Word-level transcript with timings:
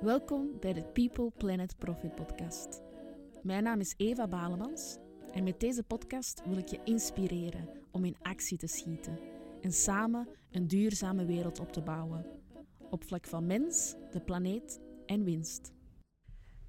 Welkom 0.00 0.60
bij 0.60 0.72
de 0.72 0.84
People 0.84 1.30
Planet 1.30 1.78
Profit 1.78 2.14
podcast. 2.14 2.82
Mijn 3.42 3.62
naam 3.62 3.80
is 3.80 3.94
Eva 3.96 4.28
Balemans 4.28 4.98
en 5.32 5.44
met 5.44 5.60
deze 5.60 5.82
podcast 5.82 6.46
wil 6.46 6.56
ik 6.56 6.68
je 6.68 6.80
inspireren 6.84 7.68
om 7.90 8.04
in 8.04 8.16
actie 8.22 8.58
te 8.58 8.66
schieten 8.66 9.18
en 9.60 9.72
samen 9.72 10.28
een 10.50 10.66
duurzame 10.66 11.24
wereld 11.24 11.58
op 11.58 11.72
te 11.72 11.82
bouwen. 11.82 12.26
Op 12.90 13.04
vlak 13.04 13.26
van 13.26 13.46
mens, 13.46 13.94
de 14.10 14.20
planeet 14.20 14.80
en 15.06 15.24
winst. 15.24 15.72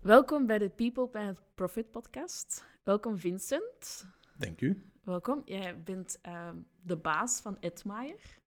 Welkom 0.01 0.45
bij 0.45 0.57
de 0.57 0.69
People 0.69 1.07
Planet 1.07 1.41
Profit 1.55 1.91
podcast. 1.91 2.65
Welkom 2.83 3.17
Vincent. 3.17 4.05
Dank 4.37 4.61
u. 4.61 4.91
Welkom. 5.03 5.41
Jij 5.45 5.83
bent 5.83 6.19
ehm, 6.21 6.57
de 6.81 6.97
baas 6.97 7.41
van 7.41 7.57
Edmaier. 7.59 8.39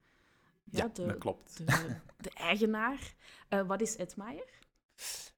Ja, 0.64 0.88
dat 0.88 1.18
klopt. 1.18 1.56
De, 1.66 1.96
de 2.16 2.30
eigenaar. 2.30 3.14
Uh, 3.50 3.66
wat 3.66 3.80
is 3.80 3.96
Edmaier? 3.96 4.62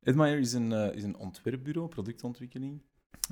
Edmaier 0.03 0.39
is 0.39 0.53
een, 0.53 0.71
uh, 0.71 0.95
is 0.95 1.03
een 1.03 1.17
ontwerpbureau, 1.17 1.89
productontwikkeling. 1.89 2.83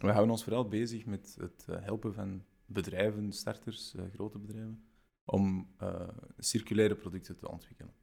We 0.01 0.11
houden 0.11 0.31
ons 0.31 0.45
vooral 0.45 0.69
bezig 0.69 1.07
met 1.07 1.37
het 1.41 1.67
uh, 1.71 1.77
helpen 1.81 2.15
van 2.15 2.45
bedrijven, 2.67 3.33
starters, 3.33 3.95
grote 4.13 4.39
bedrijven, 4.39 4.85
om 5.25 5.69
circulaire 6.39 6.95
producten 6.95 7.37
te 7.37 7.51
ontwikkelen. 7.51 7.95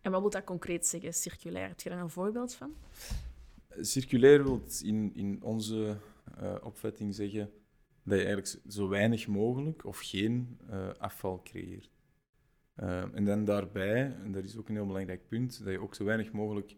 En 0.00 0.10
wat 0.10 0.22
moet 0.22 0.32
dat 0.32 0.44
concreet 0.44 0.86
zeggen, 0.86 1.14
circulair? 1.14 1.68
Heb 1.68 1.80
je 1.80 1.88
daar 1.88 2.00
een 2.00 2.10
voorbeeld 2.10 2.54
van? 2.54 2.74
Circulair 3.80 4.42
wil 4.42 4.62
in, 4.82 5.14
in 5.14 5.42
onze 5.42 5.96
opvatting 6.62 7.14
zeggen 7.14 7.50
dat 8.02 8.18
je 8.18 8.24
eigenlijk 8.24 8.72
zo 8.72 8.88
weinig 8.88 9.26
mogelijk 9.26 9.84
of 9.84 9.98
geen 9.98 10.58
afval 10.98 11.42
creëert. 11.42 11.90
Uh, 12.76 13.14
en 13.14 13.24
dan 13.24 13.44
daarbij, 13.44 14.16
en 14.24 14.32
dat 14.32 14.44
is 14.44 14.56
ook 14.56 14.68
een 14.68 14.74
heel 14.74 14.86
belangrijk 14.86 15.28
punt, 15.28 15.64
dat 15.64 15.72
je 15.72 15.80
ook 15.80 15.94
zo 15.94 16.04
weinig 16.04 16.32
mogelijk 16.32 16.76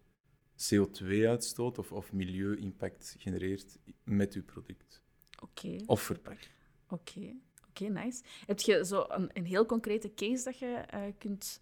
CO2-uitstoot 0.69 1.79
of, 1.79 1.93
of 1.93 2.13
milieu-impact 2.13 3.15
genereert 3.19 3.79
met 4.05 4.35
je 4.35 4.43
product. 4.43 5.03
Oké. 5.43 5.77
Of 5.87 6.03
verpakt. 6.03 6.51
Oké, 6.89 7.35
oké, 7.69 7.85
nice. 7.85 8.23
Heb 8.47 8.61
je 8.61 8.85
zo 8.85 9.05
een, 9.09 9.31
een 9.33 9.47
heel 9.47 9.67
concrete 9.67 10.15
case 10.15 10.45
dat 10.45 10.59
je 10.59 10.85
uh, 10.95 11.03
kunt 11.19 11.61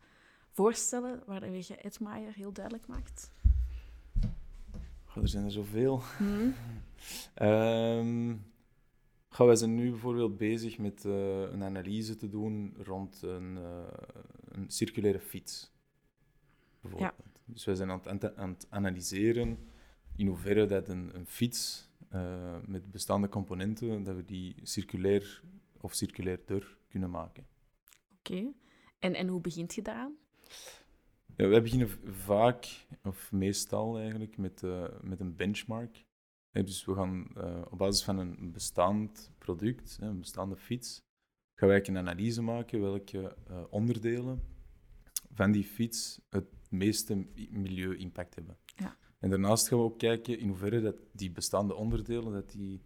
voorstellen, 0.50 1.22
waarin 1.26 1.52
je 1.52 1.76
Edmaier 1.76 2.34
heel 2.34 2.52
duidelijk 2.52 2.86
maakt? 2.86 3.32
Oh, 5.08 5.16
er 5.22 5.28
zijn 5.28 5.44
er 5.44 5.50
zoveel. 5.50 6.02
Hmm. 6.16 6.54
um, 7.48 8.46
wij 9.36 9.56
zijn 9.56 9.74
nu 9.74 9.90
bijvoorbeeld 9.90 10.36
bezig 10.36 10.78
met 10.78 11.04
uh, 11.04 11.40
een 11.40 11.62
analyse 11.62 12.16
te 12.16 12.28
doen 12.28 12.74
rond 12.78 13.22
een, 13.22 13.56
uh, 13.56 13.86
een 14.48 14.70
circulaire 14.70 15.20
fiets. 15.20 15.72
Bijvoorbeeld. 16.80 17.14
Ja. 17.18 17.27
Dus 17.48 17.64
wij 17.64 17.74
zijn 17.74 17.90
aan 17.90 18.00
het, 18.04 18.36
aan 18.36 18.50
het, 18.50 18.66
analyseren 18.70 19.58
in 20.16 20.26
hoeverre 20.26 20.66
dat 20.66 20.88
een, 20.88 21.14
een 21.14 21.26
fiets 21.26 21.88
uh, 22.12 22.56
met 22.66 22.90
bestaande 22.90 23.28
componenten, 23.28 24.02
dat 24.02 24.16
we 24.16 24.24
die 24.24 24.54
circulair 24.62 25.42
of 25.80 25.94
circulairder 25.94 26.78
kunnen 26.88 27.10
maken. 27.10 27.46
Oké. 28.18 28.52
En, 28.98 29.14
en 29.14 29.28
hoe 29.28 29.40
begint 29.40 29.74
je 29.74 29.82
daaraan? 29.82 30.16
Ja, 31.36 31.48
wij 31.48 31.62
beginnen 31.62 31.88
vaak, 32.04 32.86
of 33.02 33.32
meestal 33.32 33.98
eigenlijk, 33.98 34.36
met, 34.36 34.62
met 35.02 35.20
een 35.20 35.36
benchmark 35.36 36.06
dus 36.50 36.84
we 36.84 36.94
gaan 36.94 37.28
uh, 37.36 37.62
op 37.70 37.78
basis 37.78 38.04
van 38.04 38.18
een 38.18 38.52
bestaand 38.52 39.32
product, 39.38 39.98
een 40.00 40.18
bestaande 40.18 40.56
fiets, 40.56 41.02
gaan 41.54 41.68
wij 41.68 41.88
een 41.88 41.98
analyse 41.98 42.42
maken 42.42 42.80
welke 42.80 43.36
onderdelen 43.70 44.42
van 45.32 45.52
die 45.52 45.64
fiets 45.64 46.20
het 46.28 46.57
meeste 46.70 47.26
milieu-impact 47.50 48.34
hebben. 48.34 48.56
Ja. 48.76 48.96
En 49.18 49.30
daarnaast 49.30 49.68
gaan 49.68 49.78
we 49.78 49.84
ook 49.84 49.98
kijken 49.98 50.38
in 50.38 50.48
hoeverre 50.48 50.80
dat 50.80 50.96
die 51.12 51.30
bestaande 51.30 51.74
onderdelen 51.74 52.32
dat 52.32 52.50
die 52.50 52.82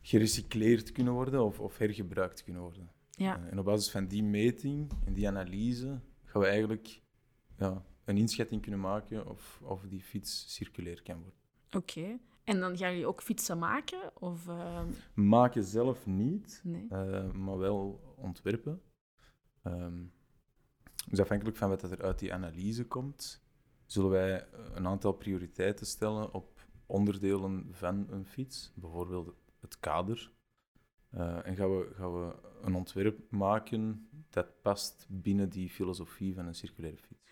gerecycleerd 0.00 0.92
kunnen 0.92 1.12
worden 1.12 1.44
of, 1.44 1.60
of 1.60 1.78
hergebruikt 1.78 2.42
kunnen 2.42 2.62
worden. 2.62 2.90
Ja. 3.10 3.38
Uh, 3.38 3.50
en 3.50 3.58
op 3.58 3.64
basis 3.64 3.90
van 3.90 4.06
die 4.06 4.22
meting 4.22 4.92
en 5.04 5.12
die 5.12 5.28
analyse 5.28 6.00
gaan 6.24 6.40
we 6.40 6.46
eigenlijk 6.46 7.02
ja, 7.58 7.84
een 8.04 8.16
inschatting 8.16 8.62
kunnen 8.62 8.80
maken 8.80 9.28
of, 9.28 9.60
of 9.64 9.82
die 9.88 10.02
fiets 10.02 10.54
circulair 10.54 11.02
kan 11.02 11.16
worden. 11.16 11.40
Oké. 11.70 12.18
En 12.44 12.60
dan 12.60 12.76
gaan 12.76 12.90
jullie 12.90 13.06
ook 13.06 13.22
fietsen 13.22 13.58
maken? 13.58 14.22
Of, 14.22 14.46
uh... 14.46 14.82
Maken 15.14 15.64
zelf 15.64 16.06
niet, 16.06 16.60
nee. 16.64 16.86
uh, 16.90 17.32
maar 17.32 17.58
wel 17.58 18.00
ontwerpen. 18.16 18.82
Um, 19.64 20.12
dus 21.08 21.20
afhankelijk 21.20 21.56
van 21.56 21.68
wat 21.68 21.82
er 21.82 22.02
uit 22.02 22.18
die 22.18 22.32
analyse 22.32 22.84
komt, 22.84 23.44
zullen 23.86 24.10
wij 24.10 24.46
een 24.74 24.86
aantal 24.86 25.12
prioriteiten 25.12 25.86
stellen 25.86 26.34
op 26.34 26.60
onderdelen 26.86 27.68
van 27.70 28.06
een 28.10 28.26
fiets. 28.26 28.72
Bijvoorbeeld 28.74 29.34
het 29.60 29.80
kader. 29.80 30.32
Uh, 31.14 31.46
en 31.46 31.56
gaan 31.56 31.78
we, 31.78 31.92
gaan 31.94 32.12
we 32.12 32.34
een 32.62 32.74
ontwerp 32.74 33.30
maken 33.30 34.08
dat 34.30 34.62
past 34.62 35.06
binnen 35.08 35.48
die 35.48 35.70
filosofie 35.70 36.34
van 36.34 36.46
een 36.46 36.54
circulaire 36.54 36.98
fiets. 36.98 37.22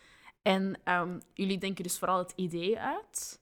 En 0.42 0.80
um, 0.84 1.20
jullie 1.34 1.58
denken 1.58 1.82
dus 1.82 1.98
vooral 1.98 2.18
het 2.18 2.32
idee 2.36 2.78
uit. 2.78 3.40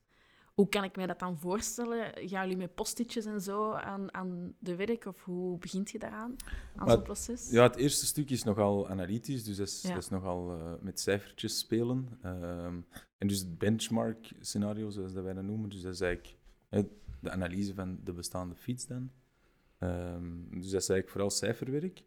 Hoe 0.59 0.69
kan 0.69 0.83
ik 0.83 0.95
mij 0.95 1.05
dat 1.05 1.19
dan 1.19 1.39
voorstellen? 1.39 2.11
Gaan 2.13 2.41
jullie 2.41 2.57
met 2.57 2.75
postitjes 2.75 3.25
en 3.25 3.41
zo 3.41 3.71
aan, 3.71 4.13
aan 4.13 4.55
de 4.59 4.75
werk? 4.75 5.05
Of 5.05 5.23
hoe 5.23 5.57
begint 5.57 5.89
je 5.89 5.99
daaraan, 5.99 6.35
aan 6.75 6.89
zo'n 6.89 7.01
proces? 7.01 7.49
Ja, 7.51 7.63
het 7.63 7.75
eerste 7.75 8.05
stuk 8.05 8.29
is 8.29 8.43
nogal 8.43 8.89
analytisch, 8.89 9.43
dus 9.43 9.57
dat 9.57 9.67
is, 9.67 9.81
dat 9.81 9.97
is 9.97 10.09
nogal 10.09 10.55
uh, 10.55 10.73
met 10.81 10.99
cijfertjes 10.99 11.59
spelen. 11.59 12.19
Um, 12.25 12.85
en 13.17 13.27
dus 13.27 13.39
het 13.39 13.57
benchmark-scenario, 13.57 14.89
zoals 14.89 15.13
dat 15.13 15.23
wij 15.23 15.33
dat 15.33 15.43
noemen, 15.43 15.69
dus 15.69 15.81
dat 15.81 15.93
is 15.93 16.01
eigenlijk 16.01 16.37
uh, 16.69 16.83
de 17.21 17.31
analyse 17.31 17.73
van 17.73 17.99
de 18.03 18.13
bestaande 18.13 18.55
fiets 18.55 18.87
dan. 18.87 19.11
Um, 19.79 20.47
dus 20.49 20.69
dat 20.71 20.81
is 20.81 20.89
eigenlijk 20.89 21.09
vooral 21.09 21.29
cijferwerk. 21.29 22.03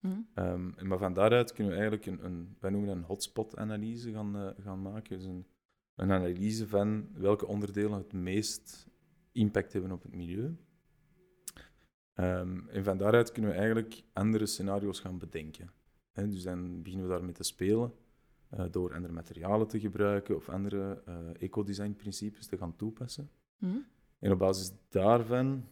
Mm. 0.00 0.28
Um, 0.34 0.74
maar 0.82 0.98
van 0.98 1.12
daaruit 1.12 1.52
kunnen 1.52 1.72
we 1.72 1.78
eigenlijk 1.78 2.06
een, 2.06 2.24
een 2.24 2.56
wij 2.60 2.70
noemen 2.70 2.88
dat 2.88 2.98
een 2.98 3.04
hotspot-analyse 3.04 4.12
gaan, 4.12 4.36
uh, 4.36 4.48
gaan 4.58 4.82
maken. 4.82 5.16
Dus 5.16 5.26
een, 5.26 5.46
een 5.96 6.12
analyse 6.12 6.68
van 6.68 7.08
welke 7.14 7.46
onderdelen 7.46 7.98
het 7.98 8.12
meest 8.12 8.86
impact 9.32 9.72
hebben 9.72 9.92
op 9.92 10.02
het 10.02 10.14
milieu. 10.14 10.56
Um, 12.14 12.68
en 12.68 12.84
van 12.84 12.98
daaruit 12.98 13.32
kunnen 13.32 13.50
we 13.50 13.56
eigenlijk 13.56 14.02
andere 14.12 14.46
scenario's 14.46 15.00
gaan 15.00 15.18
bedenken. 15.18 15.70
He, 16.12 16.28
dus 16.28 16.42
dan 16.42 16.82
beginnen 16.82 17.08
we 17.08 17.12
daarmee 17.12 17.32
te 17.32 17.42
spelen 17.42 17.92
uh, 18.54 18.64
door 18.70 18.94
andere 18.94 19.12
materialen 19.12 19.66
te 19.66 19.80
gebruiken 19.80 20.36
of 20.36 20.48
andere 20.48 21.02
uh, 21.08 21.14
ecodesign-principes 21.38 22.46
te 22.46 22.56
gaan 22.56 22.76
toepassen. 22.76 23.30
Mm. 23.58 23.84
En 24.18 24.32
op 24.32 24.38
basis 24.38 24.72
daarvan 24.88 25.68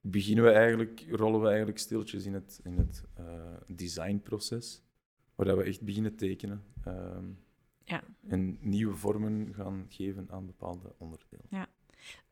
beginnen 0.00 0.44
we 0.44 0.50
eigenlijk, 0.50 1.06
rollen 1.10 1.40
we 1.40 1.48
eigenlijk 1.48 1.78
stiltjes 1.78 2.26
in 2.26 2.34
het, 2.34 2.60
in 2.64 2.76
het 2.76 3.04
uh, 3.20 3.26
designproces, 3.66 4.82
waar 5.34 5.56
we 5.56 5.62
echt 5.62 5.82
beginnen 5.82 6.16
tekenen. 6.16 6.62
Um, 6.86 7.38
ja. 7.88 8.02
En 8.28 8.58
nieuwe 8.60 8.96
vormen 8.96 9.54
gaan 9.54 9.86
geven 9.88 10.26
aan 10.30 10.46
bepaalde 10.46 10.94
onderdelen. 10.98 11.46
Ja. 11.50 11.66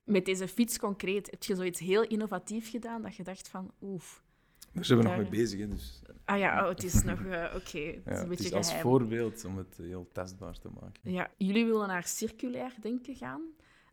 Met 0.05 0.25
deze 0.25 0.49
fiets 0.49 0.79
concreet, 0.79 1.31
heb 1.31 1.43
je 1.43 1.55
zoiets 1.55 1.81
heel 1.81 2.03
innovatief 2.03 2.71
gedaan 2.71 3.03
dat 3.03 3.17
je 3.17 3.23
dacht 3.23 3.49
van, 3.49 3.73
oef. 3.81 4.25
Daar 4.73 4.85
zijn 4.85 4.99
we 4.99 5.05
nog 5.05 5.17
mee 5.17 5.29
bezig, 5.29 5.61
hè, 5.61 5.69
dus... 5.69 6.03
Ah 6.25 6.39
ja, 6.39 6.63
oh, 6.63 6.69
het 6.69 6.83
is 6.83 7.03
nog... 7.03 7.21
Uh, 7.21 7.27
Oké, 7.27 7.57
okay. 7.57 7.95
het 7.95 8.03
ja, 8.05 8.13
is 8.13 8.21
een 8.21 8.29
beetje 8.29 8.45
het 8.45 8.53
is 8.53 8.53
als 8.53 8.75
voorbeeld 8.75 9.45
om 9.45 9.57
het 9.57 9.77
heel 9.77 10.09
tastbaar 10.13 10.59
te 10.59 10.69
maken. 10.69 11.13
Ja, 11.13 11.31
jullie 11.37 11.65
willen 11.65 11.89
naar 11.89 12.07
circulair 12.07 12.75
denken 12.81 13.15
gaan. 13.15 13.43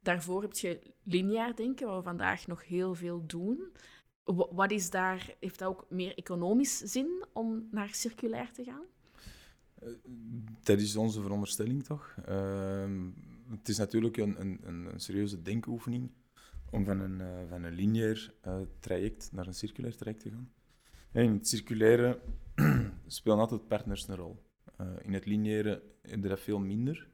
Daarvoor 0.01 0.41
heb 0.41 0.53
je 0.53 0.93
lineair 1.03 1.55
denken, 1.55 1.87
waar 1.87 1.97
we 1.97 2.03
vandaag 2.03 2.47
nog 2.47 2.67
heel 2.67 2.95
veel 2.95 3.25
doen. 3.25 3.71
Wat 4.51 4.71
is 4.71 4.89
daar... 4.89 5.35
Heeft 5.39 5.59
dat 5.59 5.67
ook 5.67 5.85
meer 5.89 6.17
economisch 6.17 6.77
zin 6.77 7.25
om 7.33 7.67
naar 7.71 7.93
circulair 7.93 8.51
te 8.51 8.63
gaan? 8.63 8.85
Dat 10.63 10.79
is 10.79 10.95
onze 10.95 11.21
veronderstelling 11.21 11.83
toch. 11.83 12.15
Uh, 12.29 12.85
het 13.49 13.69
is 13.69 13.77
natuurlijk 13.77 14.17
een, 14.17 14.41
een, 14.41 14.59
een, 14.63 14.99
serieuze 14.99 15.41
denkoefening 15.41 16.11
om 16.69 16.85
van 16.85 16.99
een, 16.99 17.19
uh, 17.19 17.49
van 17.49 17.63
een 17.63 17.73
lineair 17.73 18.33
uh, 18.47 18.59
traject 18.79 19.29
naar 19.31 19.47
een 19.47 19.53
circulair 19.53 19.95
traject 19.95 20.19
te 20.19 20.29
gaan. 20.29 20.51
in 21.11 21.33
het 21.33 21.47
circulaire 21.47 22.19
spelen 23.07 23.37
altijd 23.37 23.67
partners 23.67 24.07
een 24.07 24.15
rol. 24.15 24.43
Eh, 24.77 24.87
in 25.01 25.13
het 25.13 25.25
lineaire 25.25 25.83
heb 26.01 26.23
je 26.23 26.29
dat 26.29 26.39
veel 26.39 26.59
minder, 26.59 27.07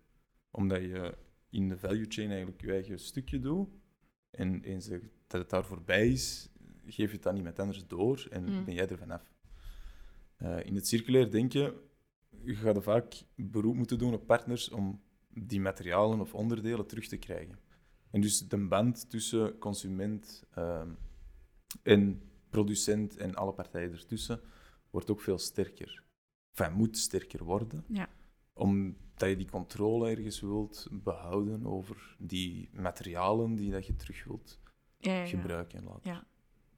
omdat 0.51 0.81
je 0.81 1.17
in 1.49 1.69
de 1.69 1.77
value 1.77 2.05
chain 2.07 2.29
eigenlijk 2.29 2.61
je 2.61 2.71
eigen 2.71 2.99
stukje 2.99 3.39
doet. 3.39 3.69
En 4.31 4.63
eens 4.63 4.87
dat 5.27 5.41
het 5.41 5.49
daar 5.49 5.65
voorbij 5.65 6.07
is, 6.09 6.49
geef 6.85 7.07
je 7.09 7.15
het 7.15 7.23
dan 7.23 7.35
iemand 7.35 7.59
anders 7.59 7.87
door 7.87 8.27
en 8.29 8.43
mm. 8.43 8.65
ben 8.65 8.73
jij 8.73 8.87
er 8.87 8.97
vanaf. 8.97 9.33
in 10.63 10.75
het 10.75 10.87
circulair 10.87 11.31
denken 11.31 11.61
je 11.61 11.88
gaat 12.43 12.83
vaak 12.83 13.21
beroep 13.35 13.75
moeten 13.75 13.97
doen 13.97 14.13
op 14.13 14.25
partners 14.25 14.69
om 14.69 15.01
die 15.33 15.61
materialen 15.61 16.19
of 16.19 16.33
onderdelen 16.33 16.87
terug 16.87 17.07
te 17.07 17.17
krijgen. 17.17 17.59
En 18.11 18.21
dus 18.21 18.47
de 18.47 18.67
band 18.67 19.09
tussen 19.09 19.57
consument 19.57 20.43
um, 20.57 20.97
en 21.83 22.21
producent 22.49 23.17
en 23.17 23.35
alle 23.35 23.53
partijen 23.53 23.91
ertussen 23.91 24.41
wordt 24.89 25.09
ook 25.11 25.21
veel 25.21 25.37
sterker. 25.37 26.03
Enfin, 26.53 26.77
moet 26.77 26.97
sterker 26.97 27.43
worden. 27.43 27.83
Ja. 27.87 28.09
Om 28.53 28.97
dat 29.13 29.29
je 29.29 29.35
die 29.35 29.49
controle 29.49 30.09
ergens 30.09 30.39
wilt 30.39 30.87
behouden 30.91 31.65
over 31.65 32.15
die 32.19 32.69
materialen 32.73 33.55
die 33.55 33.71
dat 33.71 33.85
je 33.85 33.95
terug 33.95 34.23
wilt 34.23 34.59
Ja, 34.97 35.11
ja, 35.11 35.19
ja. 35.19 35.27
gebruiken 35.27 35.77
en 35.79 35.83
laten. 35.85 36.11
Ja. 36.11 36.27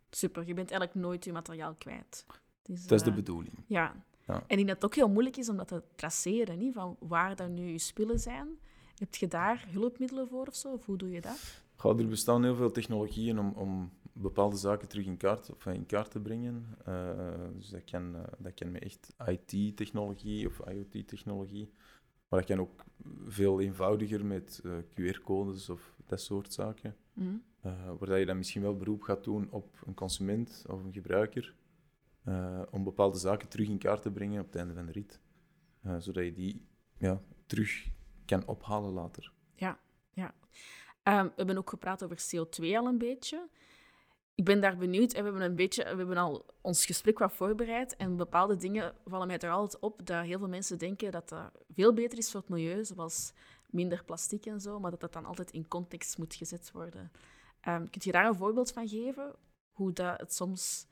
Super, 0.10 0.48
je 0.48 0.54
bent 0.54 0.72
eigenlijk 0.72 1.06
nooit 1.06 1.26
je 1.26 1.32
materiaal 1.32 1.76
kwijt. 1.76 2.26
Dus, 2.64 2.88
Dat 2.88 3.00
is 3.00 3.04
de 3.04 3.10
eh, 3.10 3.16
bedoeling. 3.16 3.64
Ja. 3.68 4.06
Ja. 4.32 4.44
En 4.48 4.60
ik 4.60 4.66
denk 4.66 4.68
dat 4.68 4.76
het 4.76 4.86
ook 4.86 4.96
heel 4.96 5.10
moeilijk 5.10 5.38
is 5.38 5.50
om 5.50 5.58
dat 5.58 5.68
te 5.68 5.84
traceren, 5.96 6.58
niet? 6.58 6.74
van 6.74 6.98
waar 7.00 7.36
dan 7.36 7.54
nu 7.54 7.68
je 7.68 7.80
spullen 7.80 8.20
zijn. 8.20 8.48
Heb 8.96 9.16
je 9.16 9.28
daar 9.28 9.66
hulpmiddelen 9.72 10.28
voor 10.28 10.48
of 10.48 10.56
zo? 10.56 10.72
Of 10.72 10.86
hoe 10.86 10.98
doe 10.98 11.12
je 11.12 11.22
dat? 11.22 11.62
Goh, 11.76 12.00
er 12.00 12.08
bestaan 12.08 12.44
heel 12.44 12.56
veel 12.56 12.72
technologieën 12.72 13.40
om, 13.40 13.54
om 13.56 13.92
bepaalde 14.14 14.58
zaken 14.58 14.88
terug 14.88 15.06
in 15.06 15.18
kaart, 15.18 15.50
of 15.50 15.66
in 15.66 15.86
kaart 15.86 16.12
te 16.12 16.20
brengen. 16.20 16.66
Eh, 16.86 17.10
dus 17.54 17.70
dat 17.70 17.84
kan, 17.84 18.16
eh, 18.16 18.22
dat 18.38 18.54
kan 18.54 18.72
met 18.72 18.84
echt 18.84 19.14
IT-technologie 19.26 20.48
of 20.48 20.62
IoT-technologie. 20.68 21.72
Maar 22.32 22.40
dat 22.40 22.50
kan 22.50 22.60
ook 22.60 22.84
veel 23.26 23.62
eenvoudiger 23.62 24.26
met 24.26 24.62
eh, 24.64 24.72
QR-codes 24.72 25.70
of 25.70 25.94
dat 26.06 26.22
soort 26.22 26.54
zaken. 26.54 26.96
Eh, 27.62 27.92
waar 28.00 28.20
je 28.20 28.26
dan 28.26 28.38
misschien 28.38 28.62
wel 28.62 28.78
beroep 28.78 29.02
gaat 29.02 29.24
doen 29.24 29.48
op 29.50 29.82
een 29.86 29.94
consument 29.94 30.64
of 30.70 30.84
een 30.84 30.94
gebruiker. 30.94 31.56
Eh, 32.24 32.62
om 32.72 32.84
bepaalde 32.84 33.18
zaken 33.18 33.48
terug 33.48 33.68
in 33.68 33.78
kaart 33.78 34.02
te 34.02 34.12
brengen 34.12 34.40
op 34.40 34.46
het 34.46 34.56
einde 34.56 34.74
van 34.74 34.86
de 34.86 34.92
rit. 34.92 35.20
Eh, 35.82 35.96
zodat 36.00 36.24
je 36.24 36.34
die 36.34 36.68
ja, 36.98 37.22
terug 37.46 37.88
kan 38.26 38.48
ophalen 38.48 38.92
later. 38.92 39.34
Ehm, 41.04 41.26
we 41.26 41.32
hebben 41.36 41.58
ook 41.58 41.70
gepraat 41.70 42.04
over 42.04 42.18
CO2 42.18 42.78
al 42.78 42.88
een 42.88 42.98
beetje. 42.98 43.50
Ik 44.36 44.46
ben 44.46 44.62
daar 44.62 44.78
benieuwd. 44.78 45.14
En 45.14 45.24
we 45.24 45.30
hebben, 45.30 45.50
een 45.50 45.56
beetje, 45.56 45.84
we 45.84 45.98
hebben 45.98 46.18
al 46.18 46.46
ons 46.62 46.86
gesprek 46.86 47.20
wat 47.20 47.34
voorbereid. 47.34 47.96
En 47.96 48.18
bepaalde 48.18 48.56
dingen 48.56 48.96
vallen 49.06 49.28
mij 49.28 49.38
er 49.38 49.50
altijd 49.50 49.82
op 49.82 50.06
dat 50.06 50.26
heel 50.26 50.38
veel 50.38 50.48
mensen 50.48 50.78
denken 50.78 51.12
dat 51.12 51.30
dat 51.30 51.52
veel 51.74 51.94
beter 51.94 52.18
is 52.18 52.32
voor 52.32 52.40
het 52.40 52.50
milieu, 52.50 52.86
zoals 52.86 53.34
minder 53.70 54.04
plastic 54.04 54.46
en 54.46 54.62
zo, 54.62 54.80
maar 54.80 54.92
dat 54.92 55.00
dat 55.00 55.14
dan 55.14 55.26
altijd 55.26 55.52
in 55.52 55.68
context 55.68 56.18
moet 56.18 56.36
gezet 56.36 56.72
worden. 56.72 57.12
Ehm 57.62 57.90
kun 57.90 58.02
je 58.04 58.12
daar 58.12 58.26
een 58.26 58.36
voorbeeld 58.36 58.72
van 58.72 58.88
geven? 58.88 59.36
Hoe 59.72 59.94
dat 59.94 60.20
het 60.20 60.34
soms 60.34 60.88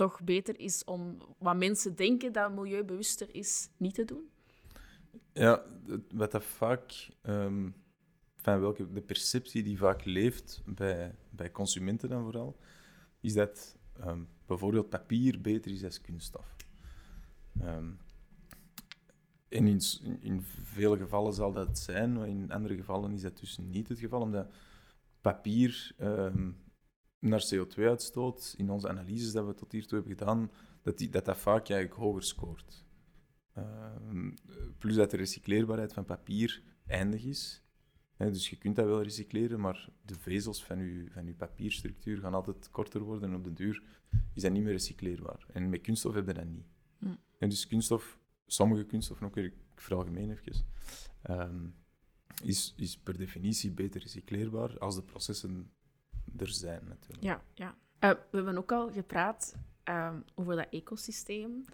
toch 0.00 0.20
beter 0.22 0.60
is 0.60 0.84
om 0.84 1.18
wat 1.38 1.56
mensen 1.56 1.96
denken 1.96 2.32
dat 2.32 2.52
milieubewuster 2.52 3.34
is, 3.34 3.68
niet 3.76 3.94
te 3.94 4.04
doen? 4.04 4.30
Ja, 5.32 5.64
wat 6.14 6.30
dat 6.30 6.44
vaak, 6.44 7.08
van 8.36 8.60
welke, 8.60 8.92
de 8.92 9.00
perceptie 9.00 9.62
die 9.62 9.78
vaak 9.78 10.04
leeft 10.04 10.62
bij, 10.66 11.14
bij 11.30 11.50
consumenten 11.50 12.08
dan 12.08 12.22
vooral, 12.22 12.56
is 13.20 13.34
dat 13.34 13.76
ehm, 14.00 14.20
bijvoorbeeld 14.46 14.88
papier 14.88 15.40
beter 15.40 15.72
is 15.72 15.84
als 15.84 16.00
kunststof. 16.00 16.56
Ehm, 17.60 17.90
en 19.48 19.66
in, 19.66 19.80
in, 20.20 20.42
vele 20.62 20.96
gevallen 20.96 21.32
zal 21.32 21.52
dat 21.52 21.78
zijn, 21.78 22.12
maar 22.12 22.28
in 22.28 22.50
andere 22.50 22.76
gevallen 22.76 23.12
is 23.12 23.22
dat 23.22 23.38
dus 23.38 23.58
niet 23.58 23.88
het 23.88 23.98
geval, 23.98 24.20
omdat 24.20 24.52
papier 25.20 25.94
naar 27.20 27.50
CO2-uitstoot, 27.54 28.54
in 28.56 28.70
onze 28.70 28.88
analyses 28.88 29.32
dat 29.32 29.46
we 29.46 29.54
tot 29.54 29.72
hiertoe 29.72 29.98
hebben 29.98 30.18
gedaan, 30.18 30.50
dat 30.82 30.98
die, 30.98 31.10
dat, 31.10 31.24
dat 31.24 31.38
vaak 31.38 31.68
eigenlijk 31.68 32.00
hoger 32.00 32.22
scoort. 32.22 32.84
Ehm, 33.52 34.30
plus 34.78 34.94
dat 34.94 35.10
de 35.10 35.16
recycleerbaarheid 35.16 35.92
van 35.92 36.04
papier 36.04 36.62
eindig 36.86 37.24
is. 37.24 37.62
Dus 38.16 38.50
je 38.50 38.56
kunt 38.56 38.76
dat 38.76 38.86
wel 38.86 39.02
recycleren, 39.02 39.60
maar 39.60 39.88
de 40.04 40.14
vezels 40.14 40.64
van 40.64 40.78
je, 40.78 41.06
van 41.10 41.26
je 41.26 41.34
papierstructuur 41.34 42.18
gaan 42.18 42.34
altijd 42.34 42.70
korter 42.70 43.00
worden 43.00 43.28
en 43.28 43.36
op 43.36 43.44
de 43.44 43.52
duur 43.52 43.82
is 44.34 44.42
dat 44.42 44.52
niet 44.52 44.62
meer 44.62 44.72
recycleerbaar. 44.72 45.46
En 45.52 45.68
met 45.68 45.80
kunststof 45.80 46.14
heb 46.14 46.26
je 46.26 46.32
dat 46.32 46.44
niet. 46.44 46.66
Hm. 46.98 47.14
En 47.38 47.48
dus 47.48 47.66
kunststof, 47.66 48.18
sommige 48.46 48.84
kunststoffen, 48.84 49.26
ook 49.26 49.34
weer 49.34 49.44
ik 49.44 49.54
veralgemeen 49.74 50.30
even, 50.30 50.66
ehm, 51.22 51.66
is, 52.42 52.74
is 52.76 52.98
per 52.98 53.18
definitie 53.18 53.70
beter 53.70 54.00
recycleerbaar 54.00 54.78
als 54.78 54.94
de 54.94 55.02
processen 55.02 55.70
er 56.38 56.48
zijn 56.48 56.80
natuurlijk. 56.88 57.22
Ja, 57.22 57.42
ja. 57.54 57.74
Eh, 57.98 58.10
we 58.10 58.36
hebben 58.36 58.58
ook 58.58 58.72
al 58.72 58.92
gepraat 58.92 59.56
ehm, 59.84 60.20
over 60.34 60.56
dat 60.56 60.66
ecosysteem. 60.70 61.64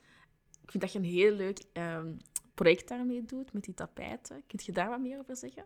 Ik 0.63 0.71
vind 0.71 0.83
dat 0.83 0.93
je 0.93 0.99
een 0.99 1.05
heel 1.05 1.33
leuk 1.33 1.65
ehm, 1.73 2.13
project 2.55 2.89
daarmee 2.89 3.25
doet, 3.25 3.53
met 3.53 3.65
die 3.65 3.75
tapijten. 3.75 4.43
Kun 4.47 4.59
je 4.63 4.73
daar 4.73 4.89
wat 4.89 5.01
meer 5.01 5.19
over 5.19 5.37
zeggen? 5.37 5.65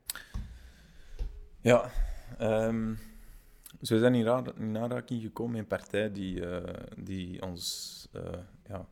Ja, 1.60 1.90
ehm, 2.38 2.94
dus 3.78 3.90
we 3.90 3.98
zijn 3.98 4.14
in, 4.14 4.24
ra- 4.24 4.52
in 4.56 4.78
aanraking 4.78 5.22
gekomen 5.22 5.52
met 5.52 5.60
een 5.60 5.66
partij 5.66 6.12
die, 6.12 6.46
eh, 6.46 6.86
die 7.04 7.42
ons 7.42 8.08
eh, 8.12 8.38
ja, 8.66 8.88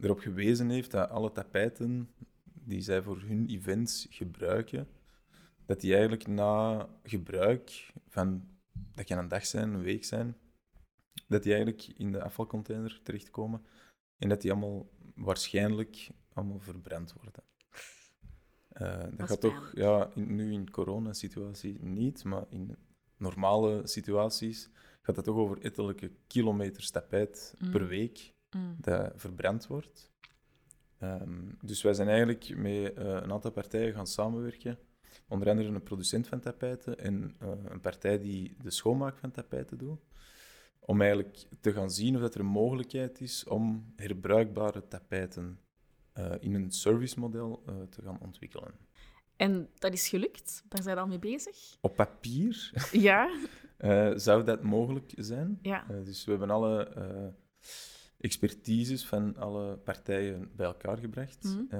erop 0.00 0.18
gewezen 0.18 0.68
heeft 0.68 0.90
dat 0.90 1.10
alle 1.10 1.32
tapijten 1.32 2.10
die 2.44 2.80
zij 2.80 3.02
voor 3.02 3.20
hun 3.20 3.46
events 3.46 4.06
gebruiken, 4.10 4.88
dat 5.66 5.80
die 5.80 5.92
eigenlijk 5.92 6.26
na 6.26 6.88
gebruik 7.02 7.92
van, 8.08 8.48
dat 8.94 9.04
kan 9.04 9.18
een 9.18 9.28
dag 9.28 9.46
zijn, 9.46 9.72
een 9.72 9.82
week 9.82 10.04
zijn, 10.04 10.36
dat 11.28 11.42
die 11.42 11.54
eigenlijk 11.54 11.86
in 11.86 12.12
de 12.12 12.22
afvalcontainer 12.22 13.00
terechtkomen 13.02 13.66
en 14.18 14.28
dat 14.28 14.40
die 14.40 14.50
allemaal 14.52 14.90
waarschijnlijk 15.14 16.10
allemaal 16.32 16.60
verbrand 16.60 17.12
worden. 17.12 17.42
Eh, 18.68 19.04
dat 19.16 19.28
gaat 19.28 19.40
toch, 19.40 19.70
ja, 19.74 20.10
in, 20.14 20.34
nu 20.34 20.52
in 20.52 20.70
coronasituatie 20.70 21.82
niet, 21.82 22.24
maar 22.24 22.44
in 22.48 22.76
normale 23.16 23.86
situaties 23.86 24.70
gaat 25.02 25.16
het 25.16 25.24
toch 25.24 25.36
over 25.36 25.62
ettelijke 25.62 26.12
kilometers 26.26 26.90
tapijt 26.90 27.54
Mm. 27.58 27.70
per 27.70 27.86
week 27.86 28.32
Mm. 28.50 28.76
dat 28.80 29.12
verbrand 29.16 29.66
wordt. 29.66 30.12
Ehm, 30.98 31.52
dus 31.60 31.82
wij 31.82 31.94
zijn 31.94 32.08
eigenlijk 32.08 32.56
met 32.56 32.94
eh, 32.94 33.04
een 33.04 33.32
aantal 33.32 33.50
partijen 33.50 33.94
gaan 33.94 34.06
samenwerken. 34.06 34.78
Onder 35.28 35.48
andere 35.48 35.68
een 35.68 35.82
producent 35.82 36.28
van 36.28 36.40
tapijten 36.40 36.98
en 36.98 37.34
eh, 37.38 37.48
een 37.64 37.80
partij 37.80 38.18
die 38.18 38.56
de 38.62 38.70
schoonmaak 38.70 39.18
van 39.18 39.30
tapijten 39.30 39.78
doet. 39.78 40.00
Om 40.78 41.00
eigenlijk 41.00 41.46
te 41.60 41.72
gaan 41.72 41.90
zien 41.90 42.14
of 42.14 42.20
dat 42.20 42.34
er 42.34 42.40
een 42.40 42.46
mogelijkheid 42.46 43.20
is 43.20 43.44
om 43.44 43.92
herbruikbare 43.96 44.88
tapijten 44.88 45.58
eh, 46.12 46.32
in 46.40 46.54
een 46.54 46.70
servicemodel 46.70 47.62
eh, 47.66 47.74
te 47.90 48.02
gaan 48.02 48.18
ontwikkelen. 48.20 48.74
En 49.36 49.68
dat 49.74 49.92
is 49.92 50.08
gelukt? 50.08 50.64
Daar 50.68 50.82
zijn 50.82 50.94
we 50.94 51.00
al 51.00 51.08
mee 51.08 51.18
bezig? 51.18 51.76
Op 51.80 51.96
papier 51.96 52.72
Ja. 52.92 53.30
zou 54.16 54.44
dat 54.44 54.62
mogelijk 54.62 55.12
zijn. 55.16 55.58
Ja. 55.62 55.84
Dus 56.04 56.24
we 56.24 56.30
hebben 56.30 56.50
alle 56.50 56.92
expertises 58.18 59.06
van 59.06 59.36
alle 59.36 59.76
partijen 59.76 60.50
bij 60.56 60.66
elkaar 60.66 60.98
gebracht. 60.98 61.44
Mhm. 61.44 61.76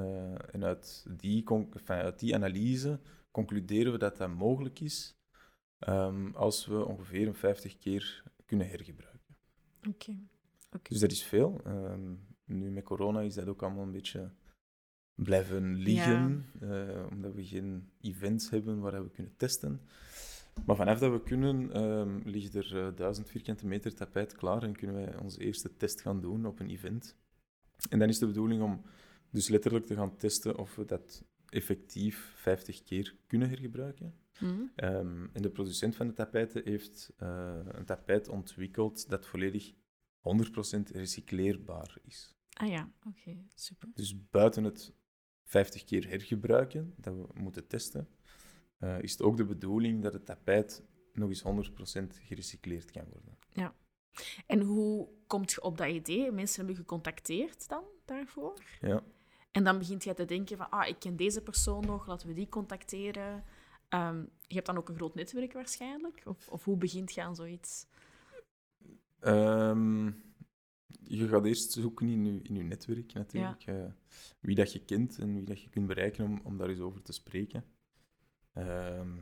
En 0.51 0.65
uit 0.65 1.07
die, 1.09 1.45
enfin, 1.49 1.97
uit 1.97 2.19
die 2.19 2.35
analyse 2.35 2.99
concluderen 3.35 3.93
we 3.93 3.99
dat 3.99 4.17
dat 4.17 4.35
mogelijk 4.35 4.81
is 4.81 5.17
ehm, 5.79 6.31
als 6.35 6.67
we 6.67 6.85
ongeveer 6.85 7.27
een 7.27 7.35
50 7.35 7.79
keer 7.79 8.23
kunnen 8.47 8.69
hergebruiken. 8.69 9.37
Oké. 10.73 10.89
Dus 10.89 11.01
dat 11.01 11.11
is 11.11 11.23
veel. 11.23 11.61
Ehm, 11.65 12.15
nu 12.45 12.71
met 12.71 12.85
corona 12.85 13.21
is 13.21 13.35
dat 13.35 13.49
ook 13.49 13.63
allemaal 13.63 13.83
een 13.83 13.93
beetje 13.93 14.31
blijven 15.15 15.75
liggen, 15.75 16.47
eh, 16.61 17.07
omdat 17.11 17.35
we 17.35 17.45
geen 17.45 17.91
events 18.01 18.51
hebben 18.51 18.81
waar 18.81 19.03
we 19.03 19.11
kunnen 19.11 19.37
testen. 19.37 19.81
Maar 20.67 20.77
vanaf 20.77 20.99
dat 20.99 21.13
we 21.13 21.23
kunnen, 21.23 21.73
ehm 21.73 22.21
ligt 22.25 22.55
er 22.55 22.87
eh, 22.87 22.97
1000 22.97 23.29
vierkante 23.29 23.67
meter 23.67 23.95
tapijt 23.95 24.35
klaar 24.35 24.63
en 24.63 24.77
kunnen 24.77 24.97
wij 24.97 25.17
onze 25.17 25.41
eerste 25.41 25.77
test 25.77 26.01
gaan 26.01 26.21
doen 26.21 26.47
op 26.47 26.61
een 26.61 26.71
event. 26.71 27.17
En 27.89 27.99
dan 27.99 28.09
is 28.09 28.19
de 28.19 28.27
bedoeling 28.27 28.63
om 28.63 28.83
dus 29.31 29.49
letterlijk 29.49 29.87
te 29.87 29.95
gaan 29.95 30.17
testen 30.17 30.59
of 30.59 30.75
we 30.75 30.85
dat 30.85 31.25
effectief 31.55 32.33
50 32.35 32.83
keer 32.83 33.17
kunnen 33.27 33.49
hergebruiken. 33.49 34.15
Mhm. 34.41 34.63
Ehm, 34.75 35.27
en 35.33 35.43
de 35.43 35.51
producent 35.51 35.97
van 35.97 36.07
de 36.07 36.13
tapijten 36.13 36.63
heeft 36.65 37.13
eh, 37.17 37.59
een 37.65 37.85
tapijt 37.85 38.29
ontwikkeld 38.29 39.09
dat 39.09 39.27
volledig 39.27 39.73
100% 40.19 40.91
recycleerbaar 40.91 41.99
is. 42.03 42.35
Ah 42.53 42.69
ja, 42.69 42.93
oké. 43.07 43.37
Super. 43.55 43.89
Dus 43.95 44.29
buiten 44.31 44.65
het 44.65 44.93
50 45.45 45.85
keer 45.85 46.09
hergebruiken, 46.09 46.95
dat 46.97 47.15
we 47.15 47.27
moeten 47.35 47.67
testen, 47.67 48.09
eh, 48.79 49.03
is 49.03 49.13
het 49.13 49.23
ook 49.23 49.37
de 49.37 49.45
bedoeling 49.45 50.03
dat 50.03 50.13
het 50.13 50.27
tapijt 50.27 50.83
nog 51.13 51.29
eens 51.29 51.43
100% 51.43 52.19
gerecycleerd 52.23 52.91
kan 52.91 53.05
worden. 53.11 53.39
En 54.47 54.61
hoe 54.61 55.09
komt 55.27 55.53
je 55.53 55.63
op 55.63 55.79
dat 55.79 55.89
idee? 55.89 56.33
Mensen 56.33 56.57
hebben 56.57 56.75
je 56.75 56.81
gecontacteerd 56.81 57.69
dan 57.69 57.85
daarvoor? 58.05 58.63
Ja. 58.81 59.03
En 59.55 59.65
dan 59.65 59.79
begint 59.79 60.05
je 60.05 60.15
te 60.15 60.25
denken 60.25 60.57
van, 60.57 60.71
ah, 60.71 60.89
ik 60.89 60.99
ken 60.99 61.17
deze 61.17 61.43
persoon 61.43 61.87
nog, 61.87 62.07
laten 62.07 62.29
we 62.29 62.35
die 62.35 62.49
contacteren. 62.49 63.45
Ehm, 63.89 64.21
je 64.47 64.55
hebt 64.55 64.67
dan 64.67 64.77
ook 64.77 64.89
een 64.89 64.97
groot 64.97 65.15
netwerk 65.15 65.53
waarschijnlijk? 65.53 66.23
Of, 66.25 66.49
of 66.49 66.65
hoe 66.65 66.77
begint 66.77 67.13
je 67.15 67.23
aan 67.23 67.35
zoiets? 67.37 67.87
Ehm, 69.21 70.07
je 71.03 71.29
gaat 71.29 71.45
eerst 71.45 71.73
zoeken 71.73 72.09
in 72.09 72.25
je, 72.25 72.43
in 72.43 72.55
je 72.55 72.63
netwerk 72.63 73.13
natuurlijk. 73.13 73.63
eh, 73.67 73.93
wie 74.41 74.55
dat 74.55 74.73
je 74.73 74.85
kent 74.85 75.19
en 75.19 75.35
wie 75.35 75.45
dat 75.45 75.63
je 75.63 75.69
kunt 75.69 75.87
bereiken 75.87 76.25
om, 76.25 76.41
om 76.45 76.57
daar 76.57 76.69
eens 76.69 76.81
over 76.81 77.03
te 77.03 77.13
spreken. 77.13 77.65
Ehm, 78.53 79.17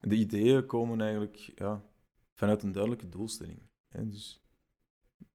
de 0.00 0.16
ideeën 0.16 0.66
komen 0.66 1.00
eigenlijk 1.00 1.36
ja, 1.36 1.84
vanuit 2.34 2.62
een 2.62 2.72
duidelijke 2.72 3.08
doelstelling. 3.08 3.62
Hè. 3.88 4.08
Dus 4.08 4.42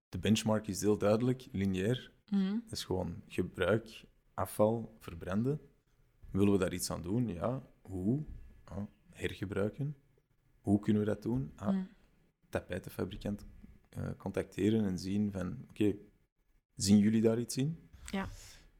de 0.09 0.17
benchmark 0.19 0.67
is 0.67 0.81
heel 0.81 0.97
duidelijk, 0.97 1.47
lineair. 1.51 2.11
Dat 2.29 2.71
is 2.71 2.83
gewoon 2.83 3.21
gebruik 3.27 4.05
afval 4.33 4.95
verbranden. 4.99 5.59
Willen 6.31 6.51
we 6.51 6.59
daar 6.59 6.73
iets 6.73 6.91
aan 6.91 7.01
doen? 7.01 7.27
Ja. 7.27 7.63
Hoe? 7.81 8.23
Ja, 8.65 8.87
hergebruiken. 9.09 9.95
Hoe 10.61 10.79
kunnen 10.79 11.01
we 11.01 11.07
dat 11.07 11.21
doen? 11.21 11.51
Ah, 11.55 11.73
Mm. 11.73 11.87
tapijtenfabrikant 12.49 13.45
eh, 13.89 14.09
contacteren 14.17 14.85
en 14.85 14.99
zien 14.99 15.31
van, 15.31 15.65
oké, 15.69 15.95
zien 16.75 16.97
jullie 16.97 17.21
daar 17.21 17.39
iets 17.39 17.57
in? 17.57 17.89
Ja. 18.11 18.29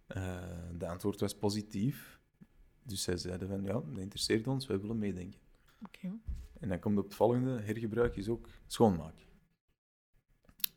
Eh, 0.08 0.70
de 0.78 0.88
antwoord 0.88 1.20
was 1.20 1.36
positief. 1.38 2.20
Dus 2.84 3.02
zij 3.04 3.18
zeiden 3.18 3.48
van, 3.48 3.64
ja, 3.64 3.74
dat 3.74 3.98
interesseert 3.98 4.48
ons, 4.48 4.68
wij 4.68 4.80
willen 4.80 4.98
meedenken. 4.98 5.40
Oké. 5.86 6.20
En 6.60 6.70
dan 6.70 6.80
komt 6.80 6.98
op 6.98 7.04
het 7.04 7.16
volgende, 7.16 7.60
hergebruik 7.62 8.16
is 8.16 8.28
ook 8.30 8.50
schoonmaak. 8.68 9.26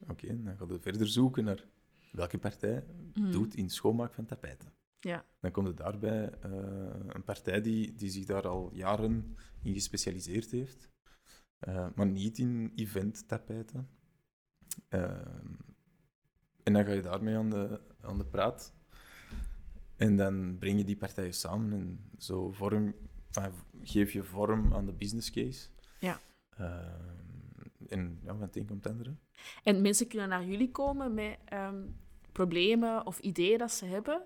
Oké, 0.09 0.43
dan 0.43 0.57
gaan 0.57 0.69
we 0.69 0.81
verder 0.81 1.09
zoeken 1.09 1.45
naar 1.45 1.65
welke 2.11 2.39
partij 2.39 2.85
Mm. 3.15 3.31
doet 3.33 3.55
in 3.55 3.71
schoonmaak 3.71 4.15
van 4.15 4.25
tapijten. 4.25 4.73
Ja. 5.01 5.25
Dan 5.41 5.51
komt 5.51 5.69
er 5.69 5.75
daarbij 5.77 6.31
eh, 6.31 6.51
een 7.07 7.25
partij 7.25 7.61
die, 7.61 7.95
die 7.95 8.11
zich 8.11 8.25
daar 8.25 8.49
al 8.49 8.71
jaren 8.75 9.37
in 9.63 9.73
gespecialiseerd 9.73 10.51
heeft, 10.51 10.89
eh, 11.59 11.87
maar 11.95 12.07
niet 12.07 12.39
in 12.39 12.73
event-tapijten. 12.77 13.89
Ehm, 14.89 15.55
en 16.63 16.73
dan 16.73 16.85
ga 16.85 16.93
je 16.93 17.03
daarmee 17.03 17.37
aan 17.37 17.51
de, 17.51 17.81
aan 18.01 18.19
de 18.19 18.27
praat. 18.27 18.73
En 19.97 20.17
dan 20.17 20.57
breng 20.59 20.79
je 20.79 20.85
die 20.85 20.97
partijen 20.97 21.35
samen 21.35 21.73
en 21.73 22.11
zo 22.19 22.51
vorm, 22.53 22.95
enfin, 23.31 23.53
geef 23.83 24.13
je 24.13 24.23
vorm 24.25 24.75
aan 24.75 24.87
de 24.87 24.93
business 24.93 25.31
case. 25.31 25.69
Ja. 26.01 26.21
En 27.91 28.19
ja, 28.23 28.33
van 28.33 28.41
het 28.41 28.57
een 28.57 28.67
komt 28.67 28.85
het 28.85 28.93
andere. 28.93 29.15
En 29.63 29.81
mensen 29.81 30.09
kunnen 30.09 30.29
naar 30.29 30.45
jullie 30.45 30.71
komen 30.71 31.15
met 31.15 31.39
ehm, 31.45 31.83
problemen 32.33 33.07
of 33.07 33.19
ideeën 33.19 33.59
dat 33.59 33.73
ze 33.73 33.85
hebben. 33.85 34.23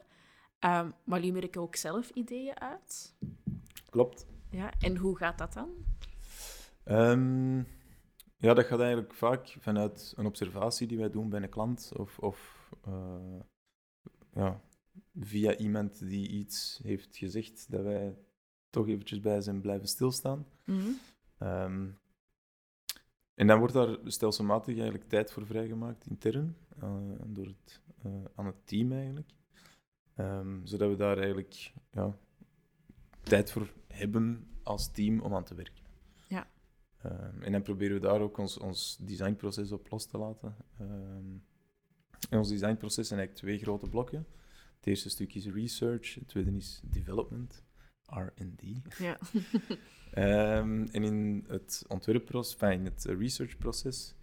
Ehm, 0.59 0.90
maar 1.04 1.18
jullie 1.18 1.33
merken 1.33 1.61
ook 1.61 1.76
zelf 1.76 2.11
ideeën 2.11 2.61
uit. 2.61 3.14
Klopt. 3.90 4.26
Ja. 4.50 4.73
En 4.78 4.97
hoe 4.97 5.16
gaat 5.16 5.38
dat 5.38 5.52
dan? 5.52 5.71
Ehm, 6.85 7.56
ja, 8.37 8.54
dat 8.54 8.64
gaat 8.64 8.80
eigenlijk 8.80 9.14
vaak 9.14 9.56
vanuit 9.61 10.12
een 10.16 10.26
observatie 10.26 10.87
die 10.87 10.99
wij 10.99 11.11
doen 11.11 11.28
bij 11.28 11.42
een 11.42 11.49
klant 11.49 11.92
of, 11.97 12.18
of 12.18 12.68
eh, 12.85 13.40
ja, 14.33 14.61
via 15.21 15.56
iemand 15.56 16.09
die 16.09 16.28
iets 16.28 16.80
heeft 16.83 17.16
gezegd 17.16 17.71
dat 17.71 17.83
wij 17.83 18.18
toch 18.71 18.88
eventjes 18.88 19.21
bij 19.21 19.40
zijn 19.40 19.61
blijven 19.61 19.88
stilstaan. 19.88 20.47
Mhm. 20.64 20.90
En 23.34 23.46
dan 23.46 23.58
wordt 23.58 23.74
daar 23.74 23.98
stelselmatig 24.04 24.74
eigenlijk 24.74 25.08
tijd 25.08 25.32
voor 25.32 25.46
vrijgemaakt 25.46 26.06
intern, 26.06 26.56
eh, 26.78 26.96
door 27.26 27.46
het, 27.46 27.80
eh, 28.02 28.12
aan 28.34 28.46
het 28.46 28.66
team 28.66 28.92
eigenlijk. 28.92 29.30
Ehm, 30.14 30.60
zodat 30.64 30.90
we 30.90 30.96
daar 30.96 31.16
eigenlijk 31.18 31.72
ja, 31.90 32.16
tijd 33.22 33.50
voor 33.50 33.72
hebben 33.88 34.48
als 34.62 34.90
team 34.90 35.20
om 35.20 35.34
aan 35.34 35.44
te 35.44 35.54
werken. 35.54 35.84
Ja. 36.28 36.50
Ehm, 37.02 37.42
en 37.42 37.52
dan 37.52 37.62
proberen 37.62 37.94
we 37.94 38.06
daar 38.06 38.20
ook 38.20 38.38
ons, 38.38 38.58
ons 38.58 38.98
designproces 39.00 39.72
op 39.72 39.90
los 39.90 40.06
te 40.06 40.18
laten. 40.18 40.56
Ehm, 40.78 41.36
en 42.30 42.38
ons 42.38 42.48
designproces 42.48 43.08
zijn 43.08 43.20
eigenlijk 43.20 43.48
twee 43.48 43.58
grote 43.58 43.88
blokken. 43.88 44.26
Het 44.76 44.86
eerste 44.86 45.08
stuk 45.08 45.34
is 45.34 45.46
research, 45.46 46.14
het 46.14 46.28
tweede 46.28 46.56
is 46.56 46.80
development, 46.84 47.64
R&D. 48.06 48.62
Ja. 48.99 49.18
Ehm, 50.14 50.87
en 50.92 51.04
in 51.04 51.44
het 51.49 51.84
ontwerpproces, 51.88 52.52
enfin, 52.52 52.78
in 52.78 52.84
het 52.84 53.04
researchproces, 53.04 54.14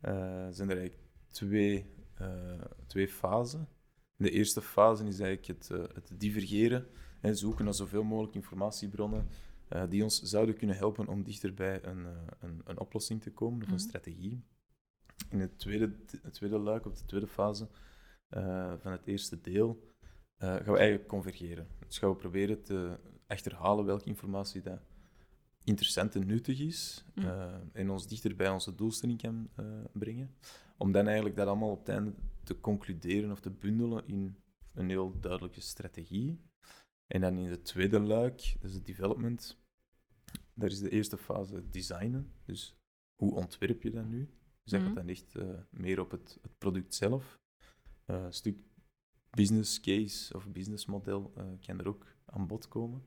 eh, 0.00 0.46
zijn 0.50 0.70
er 0.70 0.76
eigenlijk 0.78 1.08
twee, 1.28 1.86
eh, 2.14 2.60
twee 2.86 3.08
fasen. 3.08 3.68
De 4.16 4.30
eerste 4.30 4.62
fase 4.62 5.04
is 5.06 5.20
eigenlijk 5.20 5.46
het, 5.60 5.70
eh, 5.70 5.94
het 5.94 6.10
divergeren 6.14 6.86
en 7.20 7.36
zoeken 7.36 7.64
naar 7.64 7.74
zoveel 7.74 8.02
mogelijk 8.04 8.34
informatiebronnen 8.34 9.26
eh, 9.68 9.82
die 9.88 10.02
ons 10.02 10.22
zouden 10.22 10.56
kunnen 10.56 10.76
helpen 10.76 11.08
om 11.08 11.22
dichter 11.22 11.54
bij 11.54 11.84
een, 11.84 12.06
eh, 12.06 12.12
een, 12.40 12.60
een 12.64 12.78
oplossing 12.80 13.22
te 13.22 13.30
komen 13.32 13.58
of 13.58 13.64
Mhm. 13.64 13.72
een 13.72 13.78
strategie. 13.80 14.42
In 15.30 15.40
het 15.40 15.58
tweede, 15.58 15.92
het 16.22 16.32
tweede 16.34 16.58
luik, 16.58 16.86
of 16.86 16.98
de 16.98 17.04
tweede 17.04 17.26
fase 17.26 17.68
eh, 18.28 18.72
van 18.78 18.92
het 18.92 19.06
eerste 19.06 19.40
deel, 19.40 19.84
eh, 20.36 20.48
gaan 20.48 20.72
we 20.72 20.78
eigenlijk 20.78 21.08
convergeren. 21.08 21.68
Dus 21.86 21.98
gaan 21.98 22.10
we 22.10 22.16
proberen 22.16 22.62
te 22.62 22.98
achterhalen 23.28 23.84
welke 23.84 24.04
informatie 24.04 24.60
dat 24.62 24.80
interessant 25.64 26.14
en 26.14 26.26
nuttig 26.26 26.60
is 26.60 27.04
Mm. 27.14 27.24
eh, 27.24 27.54
en 27.72 27.90
ons 27.90 28.06
dichter 28.08 28.36
bij 28.36 28.50
onze 28.50 28.74
doelstelling 28.74 29.20
kan 29.22 29.48
eh, 29.56 29.84
brengen. 29.92 30.34
Om 30.76 30.92
dan 30.92 31.06
eigenlijk 31.06 31.36
dat 31.36 31.46
allemaal 31.46 31.70
op 31.70 31.78
het 31.78 31.88
einde 31.88 32.14
te 32.44 32.60
concluderen 32.60 33.30
of 33.30 33.40
te 33.40 33.50
bundelen 33.50 34.06
in 34.06 34.36
een 34.74 34.88
heel 34.88 35.20
duidelijke 35.20 35.60
strategie. 35.60 36.40
En 37.06 37.20
dan 37.20 37.36
in 37.38 37.48
de 37.48 37.62
tweede 37.62 38.00
luik, 38.00 38.54
dat 38.60 38.70
is 38.70 38.74
het 38.76 38.86
development, 38.86 39.58
daar 40.54 40.70
is 40.70 40.78
de 40.78 40.90
eerste 40.90 41.16
fase 41.18 41.54
het 41.54 41.72
designen. 41.72 42.32
Dus 42.44 42.76
hoe 43.16 43.34
ontwerp 43.34 43.82
je 43.82 43.90
dat 43.90 44.06
nu? 44.06 44.30
Dus 44.62 44.72
dat 44.72 44.80
Mhm. 44.80 44.88
gaat 44.88 44.96
dan 44.96 45.08
echt 45.08 45.34
eh, 45.36 45.48
meer 45.70 46.00
op 46.00 46.10
het, 46.10 46.38
het 46.42 46.58
product 46.58 46.94
zelf. 46.94 47.38
Een 48.04 48.32
stuk 48.32 48.58
business 49.30 49.80
case 49.80 50.34
of 50.36 50.48
businessmodel 50.48 51.32
eh 51.36 51.44
kan 51.66 51.78
er 51.78 51.88
ook 51.88 52.06
aan 52.30 52.46
bod 52.46 52.68
komen. 52.68 53.04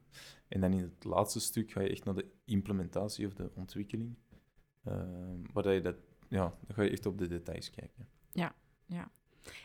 En 0.48 0.60
dan 0.60 0.72
in 0.72 0.82
het 0.82 1.04
laatste 1.04 1.40
stuk 1.40 1.70
ga 1.70 1.80
je 1.80 1.88
echt 1.88 2.04
naar 2.04 2.14
de 2.14 2.30
implementatie 2.44 3.26
of 3.26 3.34
de 3.34 3.50
ontwikkeling. 3.54 4.16
Uh, 4.84 4.94
waar 5.52 5.62
dat 5.62 5.74
je 5.74 5.80
dat, 5.80 5.96
ja, 6.28 6.58
dan 6.66 6.76
ga 6.76 6.82
je 6.82 6.90
echt 6.90 7.06
op 7.06 7.18
de 7.18 7.26
details 7.26 7.70
kijken. 7.70 8.08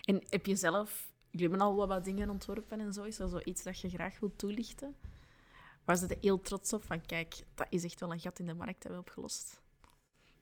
En 0.01 0.21
heb 0.29 0.45
je 0.45 0.55
zelf... 0.55 1.15
Jullie 1.29 1.49
hebben 1.49 1.67
al 1.67 1.75
wat, 1.75 1.87
wat 1.87 2.05
dingen 2.05 2.29
ontworpen 2.29 2.79
en 2.79 2.93
zo. 2.93 3.03
Is 3.03 3.19
er 3.19 3.27
zoiets 3.27 3.63
dat 3.63 3.79
je 3.79 3.89
graag 3.89 4.19
wilt 4.19 4.37
toelichten? 4.37 4.95
Waar 5.85 5.97
ze 5.97 6.07
er 6.07 6.17
heel 6.21 6.41
trots 6.41 6.73
op 6.73 6.83
van, 6.83 7.05
kijk, 7.05 7.43
dat 7.55 7.67
is 7.69 7.83
echt 7.83 7.99
wel 7.99 8.11
een 8.11 8.19
gat 8.19 8.39
in 8.39 8.45
de 8.45 8.53
markt 8.53 8.83
hebben 8.83 9.01
we 9.01 9.07
opgelost. 9.07 9.61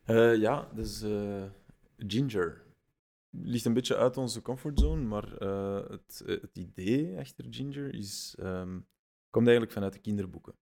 Uh, 0.06 0.36
ja, 0.36 0.70
dus 0.74 1.04
uh, 1.04 1.46
Ginger. 1.98 2.64
Ligt 3.30 3.66
een 3.66 3.74
beetje 3.74 3.96
uit 3.96 4.18
onze 4.18 4.42
comfortzone, 4.42 5.02
maar 5.02 5.44
uh, 5.44 5.90
het, 5.90 6.24
het, 6.26 6.58
idee 6.58 7.20
achter 7.20 7.46
Ginger 7.50 7.94
is, 7.94 8.36
um, 8.40 8.88
komt 9.36 9.48
eigenlijk 9.48 9.76
vanuit 9.76 9.94
de 9.94 10.00
kinderboeken. 10.00 10.56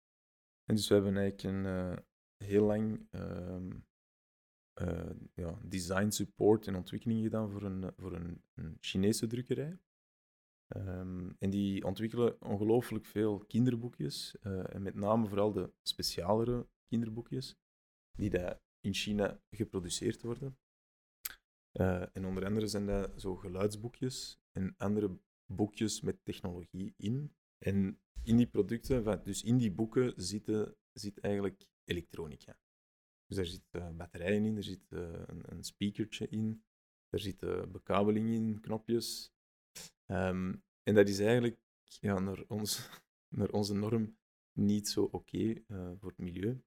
En 0.64 0.76
dus 0.76 0.88
we 0.88 0.94
hebben 0.94 1.18
eigenlijk 1.18 1.56
een, 1.56 1.66
uh, 1.66 1.98
heel 2.38 2.66
lang 2.66 3.08
um, 3.12 3.86
ja, 5.34 5.60
design 5.64 6.10
support 6.10 6.68
en 6.68 6.76
ontwikkeling 6.76 7.24
gedaan 7.24 7.50
voor 7.50 7.64
een, 7.64 7.94
voor 7.98 8.14
een, 8.14 8.44
Chinese 8.80 9.28
drukkerij. 9.28 9.80
Um, 10.76 11.36
en 11.40 11.50
die 11.50 11.86
ontwikkelen 11.86 12.42
ongelooflijk 12.42 13.06
veel 13.06 13.40
kinderboekjes, 13.40 14.36
uh, 14.42 14.76
en 14.76 14.82
met 14.82 14.96
name 14.96 15.28
vooral 15.28 15.52
de 15.52 15.74
specialere 15.82 16.68
kinderboekjes, 16.88 17.56
die 18.12 18.30
daar 18.30 18.62
in 18.80 18.94
China 18.94 19.42
geproduceerd 19.50 20.22
worden. 20.22 20.58
En 22.14 22.26
onder 22.26 22.46
andere 22.46 22.68
zijn 22.68 22.86
dat 22.86 23.22
zo 23.22 23.36
geluidsboekjes 23.36 24.40
en 24.52 24.76
andere 24.78 25.20
boekjes 25.46 26.02
met 26.02 26.26
technologie 26.26 26.94
in. 26.98 27.36
En 27.58 28.00
in 28.24 28.38
die 28.38 28.48
producten, 28.48 29.24
dus 29.24 29.44
in 29.44 29.58
die 29.58 29.72
boeken, 29.72 30.14
zitten, 30.16 30.76
zit 30.94 31.20
eigenlijk 31.20 31.68
elektronica. 31.84 32.60
Dus 33.26 33.38
daar 33.38 33.46
zitten 33.46 33.82
uh, 33.82 33.98
batterijen 33.98 34.46
in, 34.46 34.56
er 34.56 34.64
zit 34.64 34.92
uh, 34.92 35.00
een, 35.26 35.52
een 35.52 35.64
speakertje 35.64 36.28
in, 36.28 36.64
er 37.10 37.20
zit 37.20 37.40
bekabeling 37.72 38.30
in, 38.30 38.60
knopjes. 38.60 39.34
Um, 40.06 40.64
en 40.84 40.96
dat 40.96 41.10
is 41.10 41.20
eigenlijk 41.20 41.60
ja, 41.84 42.20
naar, 42.20 42.44
ons, 42.48 42.90
naar 43.38 43.50
onze 43.50 43.74
norm 43.74 44.18
niet 44.52 44.88
zo 44.88 45.04
oké 45.04 45.38
uh, 45.38 45.92
voor 46.00 46.10
het 46.10 46.18
milieu. 46.18 46.64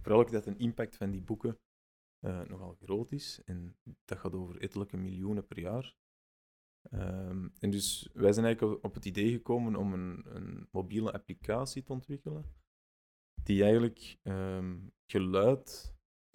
Vooral 0.00 0.20
ook 0.20 0.30
dat 0.30 0.46
een 0.46 0.58
impact 0.58 0.96
van 0.96 1.10
die 1.10 1.22
boeken 1.22 1.58
nogal 2.20 2.74
groot 2.74 3.12
is. 3.12 3.40
En 3.44 3.76
dat 4.04 4.18
gaat 4.18 4.32
over 4.32 4.60
ettelijke 4.60 4.96
miljoenen 4.96 5.46
per 5.46 5.58
jaar. 5.58 5.96
Um, 6.90 7.52
en 7.58 7.70
dus 7.70 8.08
wij 8.12 8.32
zijn 8.32 8.44
eigenlijk 8.44 8.84
op 8.84 8.94
het 8.94 9.04
idee 9.04 9.30
gekomen 9.30 9.76
om 9.76 9.92
een, 9.92 10.36
een 10.36 10.68
mobiele 10.70 11.12
applicatie 11.12 11.82
te 11.82 11.92
ontwikkelen. 11.92 12.44
Die 13.42 13.62
eigenlijk 13.62 14.18
um, 14.22 14.92
geluid, 15.12 15.94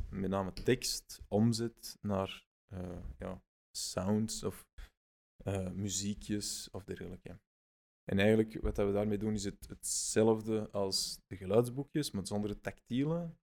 met 0.10 0.30
name 0.30 0.54
tekst, 0.54 1.22
omzet 1.28 1.98
naar 2.02 2.48
uh, 2.74 3.04
ja, 3.18 3.44
sounds 3.78 4.44
of 4.44 4.68
uh, 5.48 5.72
muziekjes 5.72 6.70
of 6.72 6.84
dergelijke. 6.84 7.40
En 8.04 8.20
eigenlijk 8.20 8.62
wat 8.62 8.78
we 8.78 8.92
daarmee 8.92 9.18
doen 9.18 9.34
is 9.34 9.44
het, 9.44 9.68
hetzelfde 9.68 10.72
als 10.72 11.20
de 11.28 11.36
geluidsboekjes, 11.36 12.12
maar 12.12 12.28
zonder 12.28 12.50
het 12.50 12.64
tactiele, 12.64 13.36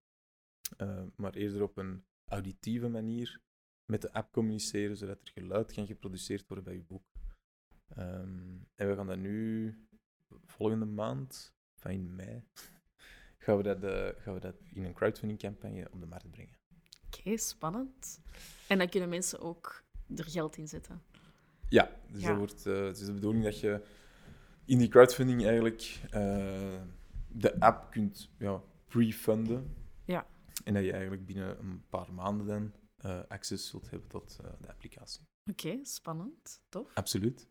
uh, 0.79 1.05
maar 1.17 1.35
eerder 1.35 1.63
op 1.63 1.77
een 1.77 2.05
auditieve 2.31 2.89
manier 2.89 3.41
met 3.87 4.03
de 4.03 4.13
app 4.13 4.33
communiceren, 4.33 4.97
zodat 4.97 5.19
er 5.23 5.31
geluid 5.35 5.73
kan 5.73 5.87
geproduceerd 5.87 6.47
worden 6.47 6.65
bij 6.65 6.75
je 6.75 6.83
boek. 6.83 7.05
Um, 7.99 8.67
en 8.75 8.89
we 8.89 8.95
gaan 8.95 9.07
dat 9.07 9.19
nu 9.19 9.75
volgende 10.47 10.85
maand, 10.85 11.55
van 11.77 11.91
in 11.91 12.15
mei, 12.15 12.45
gaan 13.39 13.57
we 13.57 13.63
dat, 13.63 13.85
uh, 13.85 14.09
gaan 14.23 14.35
we 14.35 14.41
dat 14.41 14.57
in 14.73 14.85
een 14.85 14.93
crowdfunding 14.93 15.39
campagne 15.39 15.89
op 15.91 16.01
de 16.01 16.07
markt 16.07 16.31
brengen. 16.31 16.57
Oké, 17.07 17.19
okay, 17.19 17.37
spannend. 17.37 18.21
En 18.69 18.79
dan 18.79 18.89
kunnen 18.89 19.09
mensen 19.09 19.41
ook 19.41 19.85
er 20.17 20.25
geld 20.25 20.57
in 20.57 20.69
zetten. 20.69 21.03
Ja, 21.69 21.91
dus 22.11 22.23
ja. 22.23 22.29
dat 22.29 22.37
wordt, 22.37 22.67
uh, 22.67 22.87
het 22.87 23.01
is 23.01 23.07
de 23.07 23.13
bedoeling 23.13 23.45
dat 23.45 23.61
je 23.61 23.83
in 24.65 24.79
die 24.79 24.89
crowdfunding 24.89 25.45
eigenlijk 25.45 26.01
uh, 26.05 26.81
de 27.29 27.61
app 27.61 27.91
kunt 27.91 28.31
ja, 28.39 28.63
pre-funden. 28.87 29.75
Ja. 30.05 30.27
En 30.65 30.75
dat 30.75 30.85
je 30.85 30.93
eigenlijk 30.93 31.27
binnen 31.27 31.59
een 31.59 31.85
paar 31.89 32.13
maanden 32.13 32.47
dan 32.47 32.73
access 33.29 33.69
zult 33.69 33.91
hebben 33.91 34.09
tot 34.09 34.39
uh, 34.45 34.51
de 34.61 34.69
applicatie. 34.69 35.27
Oké, 35.51 35.79
spannend. 35.83 36.63
Tof. 36.69 36.95
Absoluut. 36.95 37.49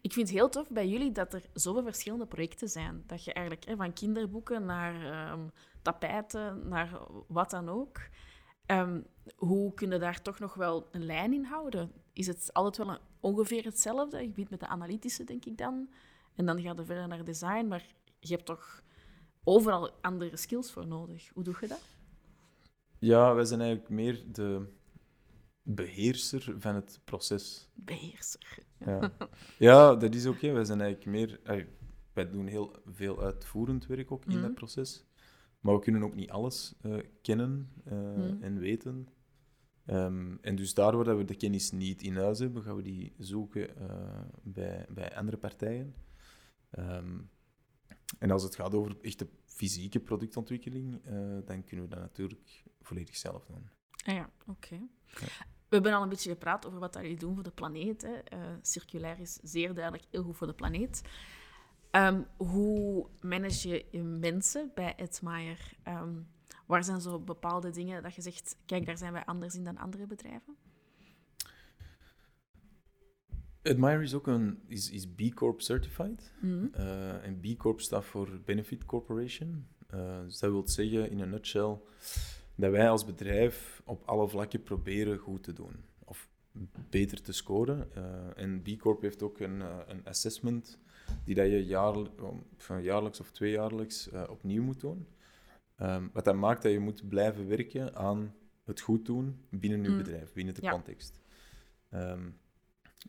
Ik 0.00 0.12
vind 0.12 0.28
het 0.28 0.36
heel 0.36 0.48
tof 0.48 0.70
bij 0.70 0.88
jullie 0.88 1.12
dat 1.12 1.34
er 1.34 1.42
zoveel 1.52 1.82
verschillende 1.82 2.26
projecten 2.26 2.68
zijn. 2.68 3.02
Dat 3.06 3.24
je 3.24 3.32
eigenlijk 3.32 3.66
hè, 3.66 3.76
van 3.76 3.92
kinderboeken 3.92 4.64
naar 4.64 5.30
um, 5.32 5.50
tapijten, 5.82 6.68
naar 6.68 7.00
wat 7.28 7.50
dan 7.50 7.68
ook. 7.68 8.00
Um, 8.66 9.06
hoe 9.36 9.74
kun 9.74 9.90
je 9.90 9.98
daar 9.98 10.22
toch 10.22 10.38
nog 10.38 10.54
wel 10.54 10.88
een 10.90 11.04
lijn 11.04 11.32
in 11.32 11.44
houden? 11.44 11.92
Is 12.12 12.26
het 12.26 12.52
altijd 12.52 12.86
wel 12.86 12.94
een, 12.94 13.00
ongeveer 13.20 13.64
hetzelfde? 13.64 14.20
Je 14.22 14.28
begint 14.28 14.50
met 14.50 14.60
de 14.60 14.66
analytische, 14.66 15.24
denk 15.24 15.44
ik 15.44 15.58
dan. 15.58 15.90
En 16.34 16.46
dan 16.46 16.62
ga 16.62 16.72
je 16.76 16.84
verder 16.84 17.08
naar 17.08 17.24
design. 17.24 17.66
Maar 17.66 17.86
je 18.20 18.34
hebt 18.34 18.46
toch 18.46 18.82
overal 19.44 19.90
andere 20.00 20.36
skills 20.36 20.72
voor 20.72 20.86
nodig. 20.86 21.30
Hoe 21.34 21.44
doe 21.44 21.56
je 21.60 21.66
dat? 21.66 21.82
Ja, 22.98 23.34
wij 23.34 23.44
zijn 23.44 23.60
eigenlijk 23.60 23.90
meer 23.90 24.32
de 24.32 24.76
beheerser 25.74 26.54
van 26.58 26.74
het 26.74 27.00
proces. 27.04 27.68
Beheerser. 27.74 28.58
Ja, 28.78 29.12
ja 29.58 29.94
dat 29.94 30.14
is 30.14 30.26
ook. 30.26 30.40
Wij 30.40 30.64
zijn 30.64 30.80
eigenlijk 30.80 31.10
meer... 31.10 31.40
Wij 32.12 32.30
doen 32.30 32.46
heel 32.46 32.76
veel 32.86 33.22
uitvoerend 33.22 33.86
werk 33.86 34.12
ook 34.12 34.24
in 34.24 34.36
mm 34.36 34.42
dat 34.42 34.54
proces. 34.54 35.06
Maar 35.60 35.74
we 35.74 35.80
kunnen 35.80 36.02
ook 36.02 36.14
niet 36.14 36.30
alles 36.30 36.74
uh, 36.82 36.98
kennen 37.22 37.72
uh, 37.86 37.92
mm. 37.92 38.42
en 38.42 38.58
weten. 38.58 39.08
Um, 39.86 40.38
en 40.40 40.56
dus 40.56 40.74
daardoor 40.74 41.04
dat 41.04 41.16
we 41.16 41.24
de 41.24 41.36
kennis 41.36 41.70
niet 41.70 42.02
in 42.02 42.16
huis 42.16 42.38
hebben, 42.38 42.62
gaan 42.62 42.76
we 42.76 42.82
die 42.82 43.14
zoeken 43.18 43.82
uh, 43.82 44.20
bij, 44.42 44.86
bij 44.88 45.16
andere 45.16 45.36
partijen. 45.36 45.94
Um, 46.78 47.30
en 48.18 48.30
als 48.30 48.42
het 48.42 48.54
gaat 48.54 48.74
over 48.74 48.96
echte 49.00 49.28
fysieke 49.44 50.00
productontwikkeling, 50.00 51.02
dan 51.44 51.64
kunnen 51.64 51.88
we 51.88 51.90
dat 51.90 52.00
natuurlijk 52.00 52.64
volledig 52.80 53.16
zelf 53.16 53.46
doen. 53.46 53.68
Ah 54.04 54.14
ja, 54.14 54.30
oké. 54.46 54.88
Ja. 55.20 55.46
We 55.68 55.74
hebben 55.74 55.92
al 55.92 56.02
een 56.02 56.08
beetje 56.08 56.30
gepraat 56.30 56.66
over 56.66 56.78
wat 56.78 56.94
jullie 56.94 57.18
doen 57.18 57.34
voor 57.34 57.42
de 57.42 57.50
planeet. 57.50 58.02
Hè. 58.02 58.38
circulair 58.62 59.20
is 59.20 59.38
zeer 59.42 59.74
duidelijk 59.74 60.04
heel 60.10 60.22
goed 60.22 60.36
voor 60.36 60.46
de 60.46 60.54
planeet. 60.54 61.02
Um, 61.90 62.26
hoe 62.36 63.08
manage 63.20 63.68
je 63.68 63.84
je 63.90 64.02
mensen 64.02 64.70
bij 64.74 64.94
Edmire? 64.96 65.56
Um, 65.88 66.28
waar 66.66 66.84
zijn 66.84 67.00
zo 67.00 67.18
bepaalde 67.18 67.70
dingen 67.70 68.02
dat 68.02 68.14
je 68.14 68.22
zegt, 68.22 68.56
kijk, 68.66 68.86
daar 68.86 68.98
zijn 68.98 69.12
wij 69.12 69.24
anders 69.24 69.54
in 69.54 69.64
dan 69.64 69.78
andere 69.78 70.06
bedrijven? 70.06 70.56
Admire 73.62 74.02
is 74.02 74.14
ook 74.14 74.26
een 74.26 74.62
is, 74.66 74.90
is 74.90 75.06
B 75.06 75.34
Corp 75.34 75.60
certified. 75.60 76.32
Mm 76.40 76.70
uh, 76.74 77.24
en 77.24 77.40
B 77.40 77.58
Corp 77.58 77.80
staat 77.80 78.04
voor 78.04 78.40
Benefit 78.44 78.84
Corporation. 78.84 79.66
Uh, 79.94 80.20
dus 80.20 80.38
dat 80.38 80.50
wil 80.50 80.68
zeggen 80.68 81.10
in 81.10 81.20
een 81.20 81.30
nutshell 81.30 81.78
dat 82.58 82.70
wij 82.70 82.90
als 82.90 83.04
bedrijf 83.04 83.82
op 83.84 84.02
alle 84.04 84.28
vlakken 84.28 84.62
proberen 84.62 85.18
goed 85.18 85.42
te 85.42 85.52
doen 85.52 85.84
of 86.04 86.28
beter 86.90 87.22
te 87.22 87.32
scoren. 87.32 87.90
Uh, 87.96 88.04
en 88.36 88.62
B 88.62 88.78
Corp 88.78 89.00
heeft 89.00 89.22
ook 89.22 89.40
een, 89.40 89.60
een 89.90 90.04
assessment 90.04 90.78
die 91.24 91.34
dat 91.34 91.46
je 91.46 91.64
jaarlijks 92.82 93.20
of 93.20 93.30
tweejaarlijks 93.30 94.12
uh, 94.12 94.24
opnieuw 94.28 94.62
moet 94.62 94.80
doen. 94.80 95.06
Um, 95.80 96.10
wat 96.12 96.24
dat 96.24 96.34
maakt 96.34 96.62
dat 96.62 96.72
je 96.72 96.78
moet 96.78 97.08
blijven 97.08 97.48
werken 97.48 97.96
aan 97.96 98.34
het 98.64 98.80
goed 98.80 99.06
doen 99.06 99.44
binnen 99.50 99.82
je 99.82 99.88
mm. 99.88 99.96
bedrijf, 99.96 100.32
binnen 100.32 100.54
de 100.54 100.70
context. 100.70 101.20
Um, 101.94 102.38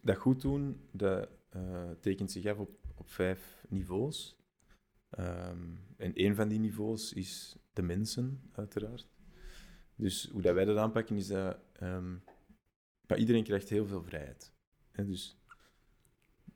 dat 0.02 0.18
goed 0.18 0.42
doen, 0.42 0.82
dat 0.92 1.30
tekent 2.00 2.32
zich 2.32 2.46
af 2.46 2.58
op, 2.58 2.72
op 2.96 3.10
vijf 3.10 3.64
niveaus. 3.70 4.38
Um, 5.20 5.80
en 5.98 6.12
een 6.14 6.36
van 6.36 6.48
die 6.48 6.60
niveaus 6.60 7.14
is 7.14 7.56
de 7.74 7.82
mensen, 7.82 8.42
uiteraard. 8.52 9.08
Dus 10.00 10.30
hoe 10.32 10.42
dat 10.42 10.54
wij 10.54 10.66
dat 10.66 10.78
aanpakken, 10.78 11.16
is 11.16 11.28
dat 11.28 13.18
iedereen 13.18 13.44
krijgt 13.44 13.70
heel 13.70 13.86
veel 13.86 14.04
vrijheid. 14.04 14.54
Hè? 14.92 15.06
Dus 15.06 15.38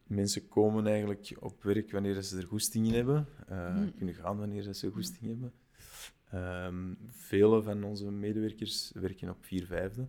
mensen 0.04 0.48
komen 0.48 0.88
eigenlijk 0.88 1.36
op 1.40 1.64
werk 1.64 1.92
wanneer 1.92 2.22
ze 2.22 2.38
er 2.38 2.48
goesting 2.48 2.88
in 2.88 2.94
hebben. 2.94 3.28
Uh, 3.52 3.88
Kunnen 3.98 4.16
gaan 4.16 4.38
wanneer 4.38 4.74
ze 4.74 4.92
goesting 4.92 5.26
hebben. 5.28 5.54
Um, 6.34 6.98
vele 7.08 7.62
van 7.62 7.84
onze 7.84 8.12
medewerkers 8.12 8.92
werken 8.94 9.30
op 9.30 9.46
vier 9.46 9.66
vijfde. 9.66 10.08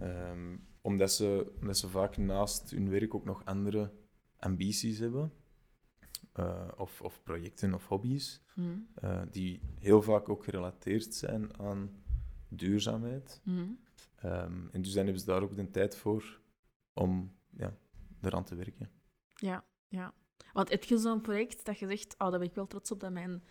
Um, 0.00 0.66
omdat, 0.80 1.12
ze, 1.12 1.52
omdat 1.60 1.78
ze 1.78 1.88
vaak 1.88 2.16
naast 2.16 2.70
hun 2.70 2.90
werk 2.90 3.14
ook 3.14 3.24
nog 3.24 3.44
andere 3.44 3.92
ambities 4.38 4.98
hebben. 4.98 5.32
Uh, 6.38 6.68
of, 6.76 7.02
of, 7.02 7.22
projecten 7.22 7.74
of 7.74 7.86
hobby's. 7.86 8.42
Mm. 8.54 8.88
Uh, 9.04 9.22
die 9.30 9.60
heel 9.78 10.02
vaak 10.02 10.28
ook 10.28 10.44
gerelateerd 10.44 11.14
zijn 11.14 11.58
aan 11.58 11.90
duurzaamheid. 12.50 13.40
Mm. 13.44 13.78
Um, 14.24 14.68
en 14.72 14.82
dus 14.82 14.92
dan 14.92 15.04
hebben 15.04 15.20
ze 15.20 15.26
daar 15.26 15.42
ook 15.42 15.56
de 15.56 15.70
tijd 15.70 15.96
voor 15.96 16.40
om 16.92 17.36
ja, 17.50 17.76
eraan 18.22 18.44
te 18.44 18.54
werken. 18.54 18.90
Ja, 19.34 19.64
ja. 19.88 20.14
Want 20.52 20.68
heb 20.68 20.84
je 20.84 20.98
zo'n 20.98 21.20
project 21.20 21.64
dat 21.64 21.78
je 21.78 21.86
zegt, 21.86 22.14
oh, 22.18 22.30
daar 22.30 22.38
ben 22.38 22.48
ik 22.48 22.54
wel 22.54 22.66
trots 22.66 22.90
op 22.90 23.00
dat 23.00 23.12
mijn 23.12 23.42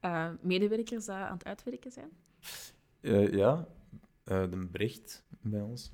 uh, 0.00 0.30
medewerkers 0.40 1.04
dat 1.04 1.16
aan 1.16 1.32
het 1.32 1.44
uitwerken 1.44 1.90
zijn? 1.90 2.10
Uh, 3.00 3.32
ja, 3.32 3.68
uh, 4.24 4.50
de 4.50 4.68
Brecht 4.70 5.24
bij 5.40 5.60
ons. 5.60 5.92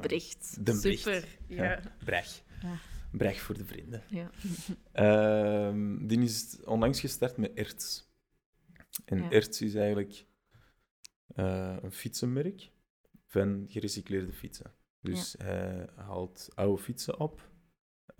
Brecht, 0.00 0.66
de 0.66 0.74
super. 0.74 1.38
Ja. 1.46 1.64
ja. 1.64 1.80
Brecht. 2.04 2.44
Ja. 2.62 2.78
Brecht 3.12 3.40
voor 3.40 3.54
de 3.54 3.64
vrienden. 3.64 4.02
Ja. 4.08 4.30
Ehm, 4.92 6.06
die 6.06 6.22
is 6.22 6.56
onlangs 6.64 7.00
gestart 7.00 7.36
met 7.36 7.52
Erts. 7.54 8.08
En 9.04 9.18
ja. 9.18 9.30
Erts 9.30 9.60
is 9.60 9.74
eigenlijk 9.74 10.26
een 11.34 11.92
fietsenmerk 11.92 12.70
van 13.26 13.66
gerecycleerde 13.68 14.32
fietsen. 14.32 14.74
Dus 15.00 15.34
ja. 15.38 15.44
hij 15.44 15.88
haalt 15.94 16.48
oude 16.54 16.82
fietsen 16.82 17.20
op 17.20 17.50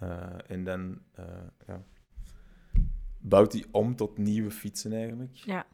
uh, 0.02 0.50
en 0.50 0.64
dan 0.64 1.02
uh, 1.18 1.46
ja, 1.66 1.84
bouwt 3.18 3.52
hij 3.52 3.64
om 3.70 3.96
tot 3.96 4.18
nieuwe 4.18 4.50
fietsen 4.50 4.92
eigenlijk. 4.92 5.34
Ja. 5.34 5.66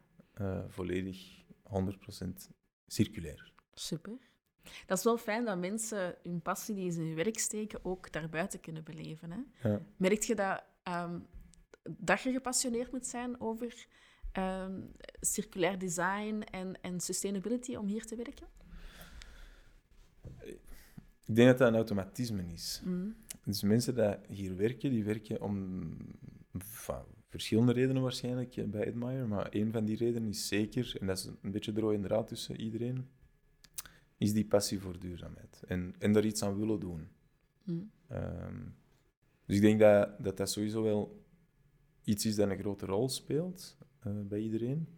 Volledig 0.69 1.45
100% 1.47 2.27
circulair. 2.87 3.53
Super. 3.75 4.19
Dat 4.87 4.99
is 4.99 5.05
wel 5.05 5.19
fijn 5.19 5.45
dat 5.45 5.59
mensen 5.59 6.15
hun 6.23 6.43
passie 6.43 6.75
die 6.75 6.91
ze 6.91 7.01
in 7.01 7.07
hun 7.07 7.15
werk 7.15 7.39
steken 7.39 7.85
ook 7.85 8.13
daarbuiten 8.13 8.61
kunnen 8.61 8.85
beleven. 8.85 9.31
Hè? 9.31 9.69
Ja. 9.69 9.81
Merk 9.97 10.23
je 10.23 10.35
dat, 10.35 10.65
um, 10.89 11.27
dat 11.83 12.21
je 12.21 12.33
gepassioneerd 12.33 12.93
moet 12.93 13.07
zijn 13.07 13.41
over 13.41 13.87
um, 14.39 14.93
circulair 15.21 15.79
design 15.79 16.41
en, 16.51 16.81
en 16.81 17.01
sustainability 17.01 17.75
om 17.75 17.87
hier 17.87 18.05
te 18.05 18.17
werken? 18.17 18.47
Ik 21.25 21.35
denk 21.35 21.49
dat 21.49 21.59
dat 21.59 21.69
een 21.69 21.75
automatisme 21.75 22.45
is. 22.53 22.83
Mm. 22.85 23.17
Dus 23.45 23.63
mensen 23.63 23.95
die 23.95 24.37
hier 24.37 24.57
werken, 24.57 24.91
die 24.91 25.05
werken 25.05 25.41
om 25.41 25.97
van, 26.59 27.05
verschillende 27.29 27.73
redenen 27.73 28.03
waarschijnlijk 28.03 28.71
bij 28.71 28.89
Admire, 28.89 29.27
maar 29.27 29.47
een 29.51 29.73
van 29.73 29.85
die 29.85 29.97
redenen 29.97 30.29
is 30.29 30.49
zeker, 30.49 30.97
en 31.01 31.07
dat 31.07 31.19
is 31.19 31.25
een 31.25 31.51
beetje 31.51 31.73
de 31.73 31.81
rode 31.81 32.01
draad 32.01 32.27
tussen 32.27 32.61
iedereen, 32.61 33.09
is 34.17 34.33
die 34.33 34.47
passie 34.47 34.81
voor 34.81 34.99
duurzaamheid. 34.99 35.63
En, 35.67 35.95
en 35.99 36.13
daar 36.13 36.25
iets 36.25 36.43
aan 36.43 36.59
willen 36.59 36.81
doen. 36.81 37.09
Mm. 37.65 37.91
Um, 38.13 38.77
dus 39.47 39.57
ik 39.57 39.63
denk 39.63 39.81
dat, 39.81 40.25
dat 40.25 40.37
dat 40.37 40.51
sowieso 40.51 40.83
wel 40.83 41.25
iets 42.05 42.27
is 42.27 42.35
dat 42.35 42.51
een 42.51 42.59
grote 42.59 42.87
rol 42.87 43.09
speelt 43.09 43.77
uh, 44.07 44.21
bij 44.23 44.41
iedereen. 44.41 44.89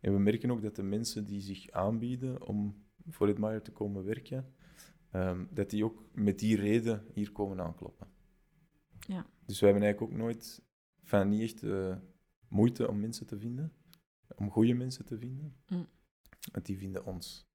En 0.00 0.12
we 0.12 0.18
merken 0.18 0.50
ook 0.50 0.62
dat 0.62 0.76
de 0.76 0.82
mensen 0.82 1.24
die 1.24 1.40
zich 1.40 1.70
aanbieden 1.70 2.46
om 2.46 2.84
voor 3.08 3.28
Admire 3.28 3.62
te 3.62 3.72
komen 3.72 4.04
werken, 4.04 4.54
um, 5.12 5.48
dat 5.50 5.70
die 5.70 5.84
ook 5.84 6.04
met 6.12 6.38
die 6.38 6.56
reden 6.56 7.06
hier 7.12 7.32
komen 7.32 7.60
aankloppen. 7.60 8.08
Ja. 8.98 9.26
Dus 9.44 9.60
wij 9.60 9.70
hebben 9.70 9.88
eigenlijk 9.88 10.12
ook 10.12 10.18
nooit, 10.18 10.62
van 11.02 11.28
niet 11.28 11.42
echt 11.42 11.62
uh, 11.62 11.96
moeite 12.48 12.88
om 12.88 13.00
mensen 13.00 13.26
te 13.26 13.38
vinden, 13.38 13.72
om 14.36 14.50
goede 14.50 14.74
mensen 14.74 15.04
te 15.04 15.18
vinden. 15.18 15.56
Mm. 15.66 15.86
Want 16.52 16.66
die 16.66 16.78
vinden 16.78 17.04
ons. 17.04 17.46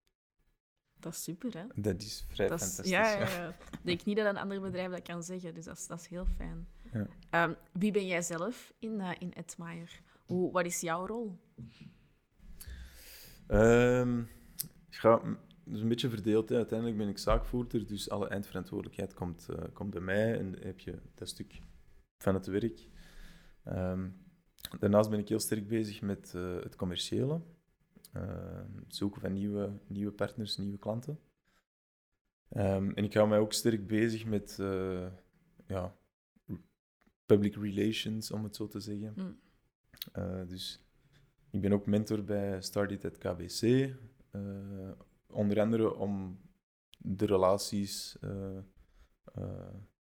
Dat 1.00 1.14
is 1.14 1.24
super, 1.24 1.58
hè? 1.58 1.82
Dat 1.82 2.02
is 2.02 2.26
vrij 2.28 2.48
dat 2.48 2.60
fantastisch. 2.60 2.86
Is, 2.86 2.92
ja, 2.92 3.12
ja, 3.12 3.30
ja. 3.30 3.50
Ik 3.50 3.80
denk 3.82 4.04
niet 4.04 4.18
dat 4.18 4.26
een 4.26 4.38
ander 4.38 4.62
bedrijf 4.62 4.92
dat 4.92 5.02
kan 5.02 5.24
zeggen, 5.24 5.54
dus 5.54 5.66
dat 5.66 5.78
is, 5.78 5.88
dat 5.88 6.00
is 6.00 6.08
heel 6.08 6.26
fijn. 6.26 6.68
Ja. 6.92 7.44
Um, 7.44 7.56
wie 7.72 7.92
ben 7.92 8.08
jij 8.08 8.22
zelf 8.22 8.74
in, 8.80 9.00
uh, 9.00 9.12
in? 9.20 9.34
Hoe, 10.32 10.52
wat 10.52 10.66
is 10.66 10.82
jouw 10.82 11.06
rol? 11.06 11.40
Um, 13.48 14.28
ga, 14.90 15.38
is 15.66 15.82
een 15.82 15.88
beetje 15.88 16.10
verdeeld. 16.10 16.50
Hè. 16.50 16.56
Uiteindelijk 16.56 16.98
ben 16.98 17.08
ik 17.08 17.18
zaakvoerder, 17.18 17.88
dus 17.88 18.10
alle 18.10 18.28
eindverantwoordelijkheid 18.28 19.14
komt, 19.14 19.48
uh, 19.50 19.58
komt 19.74 19.90
bij 19.90 20.02
mij 20.02 20.38
en 20.40 20.60
heb 20.60 20.80
je 20.80 21.02
dat 21.16 21.30
stuk 21.30 21.60
van 22.18 22.34
het 22.34 22.46
werk. 22.46 22.88
Um, 23.66 24.26
daarnaast 24.80 25.10
ben 25.10 25.20
ik 25.20 25.30
heel 25.30 25.40
sterk 25.40 25.68
bezig 25.68 26.02
met 26.02 26.34
uh, 26.36 26.62
het 26.62 26.76
commerciële. 26.76 27.42
Uh, 28.16 28.62
zoeken 28.88 29.22
van 29.22 29.34
nieuwe, 29.34 29.80
nieuwe 29.88 30.12
partners, 30.12 30.58
nieuwe 30.58 30.78
klanten. 30.78 31.20
Um, 32.50 32.94
en 32.94 33.04
ik 33.04 33.14
hou 33.14 33.28
mij 33.28 33.40
ook 33.40 33.54
sterk 33.54 33.88
bezig 33.88 34.26
met 34.26 34.56
ja, 35.68 35.98
public 37.26 37.56
relations, 37.56 38.32
om 38.32 38.44
het 38.44 38.56
zo 38.56 38.68
te 38.68 38.80
zeggen. 38.80 39.14
Mm. 39.16 39.40
Eh, 40.12 40.48
dus 40.48 40.86
ik 41.50 41.62
ben 41.62 41.74
ook 41.74 41.86
mentor 41.86 42.24
bij 42.24 42.62
Started 42.62 43.06
at 43.06 43.18
KBC. 43.18 43.62
eh, 44.32 44.92
onder 45.28 45.60
andere 45.60 45.96
om 45.96 46.42
de 46.98 47.26
relaties 47.26 48.18
eh, 48.20 48.60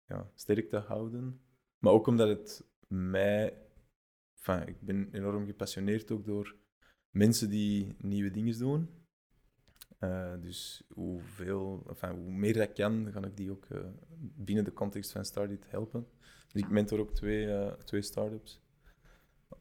ja, 0.05 0.31
sterk 0.35 0.69
te 0.69 0.77
houden. 0.77 1.41
Maar 1.79 1.93
ook 1.93 2.07
omdat 2.07 2.27
het 2.27 2.65
mij... 2.87 3.61
Enfin, 4.35 4.67
ik 4.67 4.81
ben 4.81 5.09
enorm 5.11 5.45
gepassioneerd 5.45 6.11
ook 6.11 6.25
door 6.25 6.55
mensen 7.09 7.49
die 7.49 7.95
nieuwe 7.97 8.31
dingen 8.31 8.57
doen. 8.57 8.89
Dus 10.41 10.83
hoeveel, 10.93 11.83
enfin, 11.89 12.09
hoe 12.09 12.31
meer 12.31 12.55
ik 12.55 12.73
kan, 12.73 13.11
ga 13.11 13.23
ik 13.23 13.37
die 13.37 13.51
ook 13.51 13.67
binnen 14.19 14.63
de 14.63 14.73
context 14.73 15.11
van 15.11 15.25
Started 15.25 15.69
helpen. 15.69 16.07
Dus 16.51 16.61
ik 16.61 16.69
mentor 16.69 16.99
ook 16.99 17.13
twee, 17.13 17.53
eh, 17.53 17.71
twee 17.71 18.01
start-ups, 18.01 18.61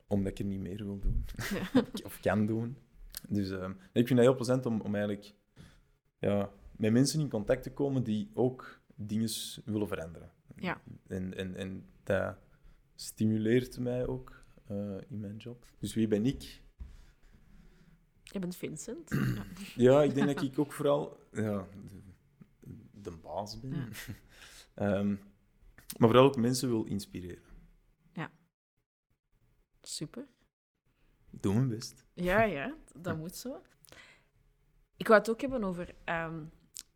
omdat 0.07 0.33
ik 0.33 0.38
er 0.38 0.45
niet 0.45 0.61
meer 0.61 0.85
wil 0.85 0.99
doen, 0.99 1.25
Ja. 1.51 1.83
of 2.05 2.21
kan 2.21 2.47
doen. 2.47 2.77
Dus 3.29 3.51
eh, 3.51 3.71
ik 3.92 4.07
vind 4.07 4.09
dat 4.09 4.19
heel 4.19 4.35
plezant 4.35 4.66
om, 4.66 4.81
om 4.81 4.95
eigenlijk 4.95 5.35
ja, 6.19 6.51
met 6.77 6.92
mensen 6.92 7.21
in 7.21 7.29
contact 7.29 7.62
te 7.62 7.73
komen 7.73 8.03
die 8.03 8.31
ook 8.35 8.81
dingen 8.95 9.31
willen 9.64 9.88
veranderen. 9.88 10.31
Ja. 10.57 10.81
En, 11.07 11.35
en, 11.37 11.55
en 11.55 11.85
dat 12.03 12.37
stimuleert 12.95 13.79
mij 13.79 14.07
ook 14.07 14.45
eh, 14.66 14.97
in 15.09 15.21
mijn 15.21 15.37
job. 15.37 15.66
Dus 15.79 15.95
wie 15.95 16.09
ben 16.09 16.27
ik? 16.27 16.62
Je 18.23 18.38
bent 18.38 18.57
Vincent. 18.57 19.11
Ja. 19.16 19.45
Ja, 19.75 20.03
ik 20.03 20.14
denk 20.14 20.27
dat 20.27 20.42
ik 20.42 20.59
ook 20.59 20.73
vooral 20.73 21.21
ja, 21.33 21.66
de, 21.90 22.71
de 22.92 23.16
baas 23.23 23.61
ben. 23.61 23.71
Ja. 23.71 23.88
Ehm, 24.75 25.09
maar 25.99 26.09
vooral 26.09 26.25
ook 26.25 26.37
mensen 26.37 26.69
wil 26.69 26.85
inspireren. 26.85 27.42
Super. 29.88 30.27
Doe 31.31 31.55
mijn 31.55 31.68
best. 31.68 32.05
Ja, 32.12 32.42
ja, 32.42 32.77
dat 32.94 33.16
moet 33.16 33.37
zo. 33.37 33.62
Ik 34.96 35.07
wou 35.07 35.20
het 35.20 35.31
ook 35.31 35.40
hebben 35.40 35.64
over 35.64 35.94
ehm, 36.05 36.44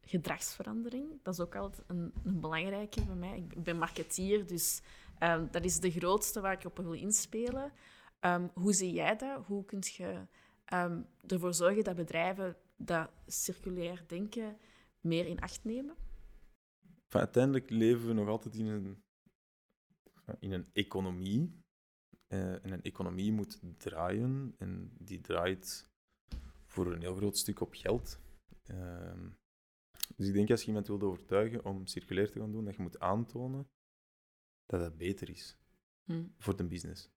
gedragsverandering. 0.01 1.23
Dat 1.23 1.35
is 1.35 1.41
ook 1.41 1.55
altijd 1.55 1.89
een, 1.89 2.13
een 2.25 2.41
belangrijke 2.41 3.05
bij 3.05 3.15
mij. 3.15 3.47
Ik 3.51 3.63
ben 3.63 3.79
marketeer, 3.79 4.47
dus 4.47 4.83
ehm, 5.19 5.47
dat 5.51 5.65
is 5.65 5.81
de 5.81 5.91
grootste 5.91 6.41
waar 6.41 6.53
ik 6.53 6.65
op 6.65 6.77
wil 6.77 6.93
inspelen. 6.93 7.73
Ehm, 8.21 8.49
hoe 8.55 8.73
zie 8.73 8.93
jij 8.93 9.17
dat? 9.17 9.47
Hoe 9.47 9.65
kun 9.65 9.83
je 9.83 10.27
ervoor 11.27 11.55
zorgen 11.55 11.85
dat 11.85 11.97
bedrijven 11.97 12.57
dat 12.77 13.11
circulair 13.27 14.05
denken 14.07 14.57
meer 15.01 15.27
in 15.27 15.41
acht 15.41 15.65
nemen? 15.65 15.95
Enfin, 17.05 17.21
uiteindelijk 17.21 17.71
leven 17.71 18.07
we 18.07 18.13
nog 18.13 18.29
altijd 18.29 18.55
in 18.55 18.67
een, 18.67 19.03
in 20.39 20.53
een 20.53 20.67
economie. 20.73 21.60
Eh, 22.31 22.65
en 22.65 22.73
een 22.73 22.83
economie 22.83 23.33
moet 23.33 23.61
draaien. 23.77 24.55
En 24.59 24.93
die 24.99 25.21
draait 25.21 25.91
voor 26.65 26.93
een 26.93 27.01
heel 27.01 27.15
groot 27.15 27.39
stuk 27.39 27.61
op 27.61 27.75
geld. 27.75 28.21
Ehm, 28.63 29.29
dus 30.17 30.27
ik 30.27 30.35
denk 30.35 30.51
als 30.51 30.61
je 30.61 30.67
iemand 30.67 30.87
wilt 30.87 31.03
overtuigen 31.03 31.65
om 31.65 31.87
circulair 31.87 32.31
te 32.31 32.39
gaan 32.39 32.53
doen, 32.53 32.65
dat 32.65 32.77
je 32.77 32.83
moet 32.83 33.01
aantonen 33.01 33.69
dat 34.67 34.81
dat 34.81 34.97
beter 34.97 35.31
is 35.31 35.59
Hm. 36.05 36.25
voor 36.39 36.57
de 36.57 36.65
business. 36.65 37.11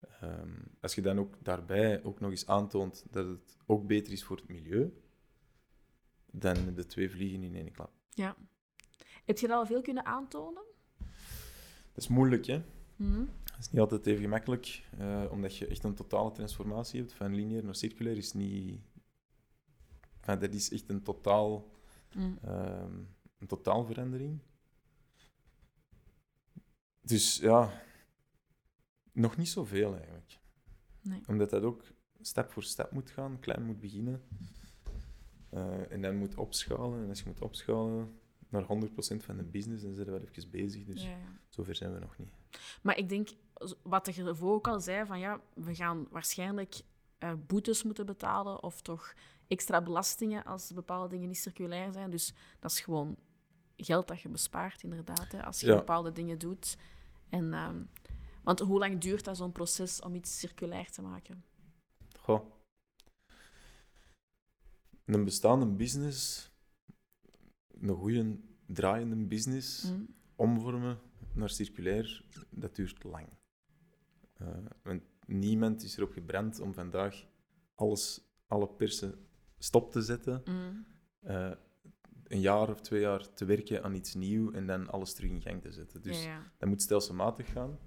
Ehm, 0.00 0.62
als 0.80 0.94
je 0.94 1.02
dan 1.02 1.18
ook 1.18 1.44
daarbij 1.44 2.02
ook 2.02 2.20
nog 2.20 2.30
eens 2.30 2.46
aantoont 2.46 3.04
dat 3.10 3.26
het 3.26 3.56
ook 3.66 3.86
beter 3.86 4.12
is 4.12 4.24
voor 4.24 4.36
het 4.36 4.48
milieu, 4.48 5.02
dan 6.32 6.74
je 6.74 6.86
twee 6.86 7.10
vliegen 7.10 7.42
in 7.42 7.54
één 7.54 7.72
klap. 7.72 7.92
Ja. 8.08 8.36
Heb 9.24 9.38
je 9.38 9.46
dat 9.46 9.56
al 9.56 9.66
veel 9.66 9.82
kunnen 9.82 10.04
aantonen? 10.04 10.64
Dat 11.92 12.02
is 12.02 12.08
moeilijk, 12.08 12.46
hè? 12.46 12.62
Hm. 12.96 13.24
Is 13.60 13.70
niet 13.70 13.80
altijd 13.80 14.06
even 14.06 14.22
gemakkelijk, 14.22 14.84
eh, 14.98 15.24
omdat 15.30 15.56
je 15.56 15.66
echt 15.66 15.84
een 15.84 15.94
totale 15.94 16.32
transformatie 16.32 17.00
hebt. 17.00 17.12
Van 17.12 17.34
lineair 17.34 17.64
naar 17.64 17.74
circulair 17.74 18.16
is 18.16 18.32
niet... 18.32 18.80
Enfin, 20.20 20.38
dat 20.38 20.54
is 20.54 20.70
echt 20.70 20.88
een 20.88 21.02
totaal, 21.02 21.70
Hm. 22.10 22.36
ehm, 22.42 22.94
een 23.38 23.46
totaalverandering. 23.46 24.38
Dus 27.00 27.36
ja, 27.36 27.82
nog 29.12 29.36
niet 29.36 29.48
zoveel 29.48 29.94
eigenlijk. 29.96 30.38
Nee. 31.02 31.20
Omdat 31.26 31.50
dat 31.50 31.62
ook 31.62 31.82
stap 32.20 32.50
voor 32.50 32.62
stap 32.62 32.90
moet 32.92 33.10
gaan, 33.10 33.38
klein 33.40 33.64
moet 33.64 33.80
beginnen. 33.80 34.22
Eh, 35.50 35.92
en 35.92 36.02
dan 36.02 36.16
moet 36.16 36.34
opschalen. 36.34 37.02
En 37.02 37.08
als 37.08 37.18
je 37.18 37.26
moet 37.26 37.40
opschalen 37.40 38.19
naar 38.50 38.62
100% 38.62 38.66
van 39.24 39.36
de 39.36 39.42
business, 39.44 39.82
dan 39.82 39.94
zijn 39.94 40.06
we 40.06 40.12
wel 40.12 40.20
even 40.20 40.50
bezig. 40.50 40.84
Dus 40.84 41.02
Ja, 41.02 41.18
zover 41.48 41.74
zijn 41.74 41.92
we 41.92 41.98
nog 41.98 42.18
niet. 42.18 42.30
Maar 42.82 42.96
ik 42.98 43.08
denk, 43.08 43.28
wat 43.82 44.14
je 44.14 44.24
ervoor 44.24 44.52
ook 44.54 44.68
al 44.68 44.80
zei, 44.80 45.06
van 45.06 45.18
ja, 45.18 45.40
we 45.54 45.74
gaan 45.74 46.06
waarschijnlijk 46.10 46.80
eh, 47.18 47.32
boetes 47.46 47.82
moeten 47.82 48.06
betalen 48.06 48.62
of 48.62 48.82
toch 48.82 49.14
extra 49.48 49.82
belastingen 49.82 50.44
als 50.44 50.72
bepaalde 50.72 51.08
dingen 51.08 51.28
niet 51.28 51.38
circulair 51.38 51.92
zijn. 51.92 52.10
Dus 52.10 52.32
dat 52.58 52.70
is 52.70 52.80
gewoon 52.80 53.16
geld 53.76 54.08
dat 54.08 54.20
je 54.20 54.28
bespaart, 54.28 54.82
inderdaad, 54.82 55.32
hè, 55.32 55.44
als 55.44 55.60
je 55.60 55.66
Ja. 55.66 55.76
bepaalde 55.76 56.12
dingen 56.12 56.38
doet. 56.38 56.76
En, 57.28 57.52
ehm, 57.54 57.82
want 58.42 58.58
hoe 58.60 58.78
lang 58.78 59.00
duurt 59.00 59.24
dat 59.24 59.36
zo'n 59.36 59.52
proces 59.52 60.00
om 60.00 60.14
iets 60.14 60.38
circulair 60.38 60.90
te 60.90 61.02
maken? 61.02 61.44
Goh. 62.18 62.50
Een 65.04 65.24
bestaande 65.24 65.66
business, 65.66 66.49
een 67.80 67.94
goede 67.96 68.38
draaiende 68.66 69.16
business, 69.26 69.82
Hm? 69.82 70.02
omvormen 70.36 70.98
naar 71.34 71.50
circulair, 71.50 72.24
dat 72.50 72.74
duurt 72.76 73.04
lang. 73.04 73.28
Eh, 74.34 74.48
want 74.82 75.02
niemand 75.26 75.82
is 75.82 75.96
erop 75.96 76.12
gebrand 76.12 76.60
om 76.60 76.74
vandaag 76.74 77.26
alles, 77.74 78.20
alle 78.46 78.68
persen 78.68 79.14
stop 79.58 79.90
te 79.92 80.02
zetten, 80.02 80.42
Hm. 80.44 80.52
eh, 81.20 81.52
een 82.26 82.40
jaar 82.40 82.68
of 82.70 82.80
twee 82.80 83.00
jaar 83.00 83.34
te 83.34 83.44
werken 83.44 83.82
aan 83.84 83.94
iets 83.94 84.14
nieuws 84.14 84.54
en 84.54 84.66
dan 84.66 84.88
alles 84.90 85.12
terug 85.14 85.30
in 85.30 85.40
gang 85.40 85.62
te 85.62 85.72
zetten. 85.72 86.02
Dus 86.02 86.22
ja, 86.22 86.28
ja. 86.30 86.52
dat 86.58 86.68
moet 86.68 86.82
stelselmatig 86.82 87.52
gaan. 87.52 87.78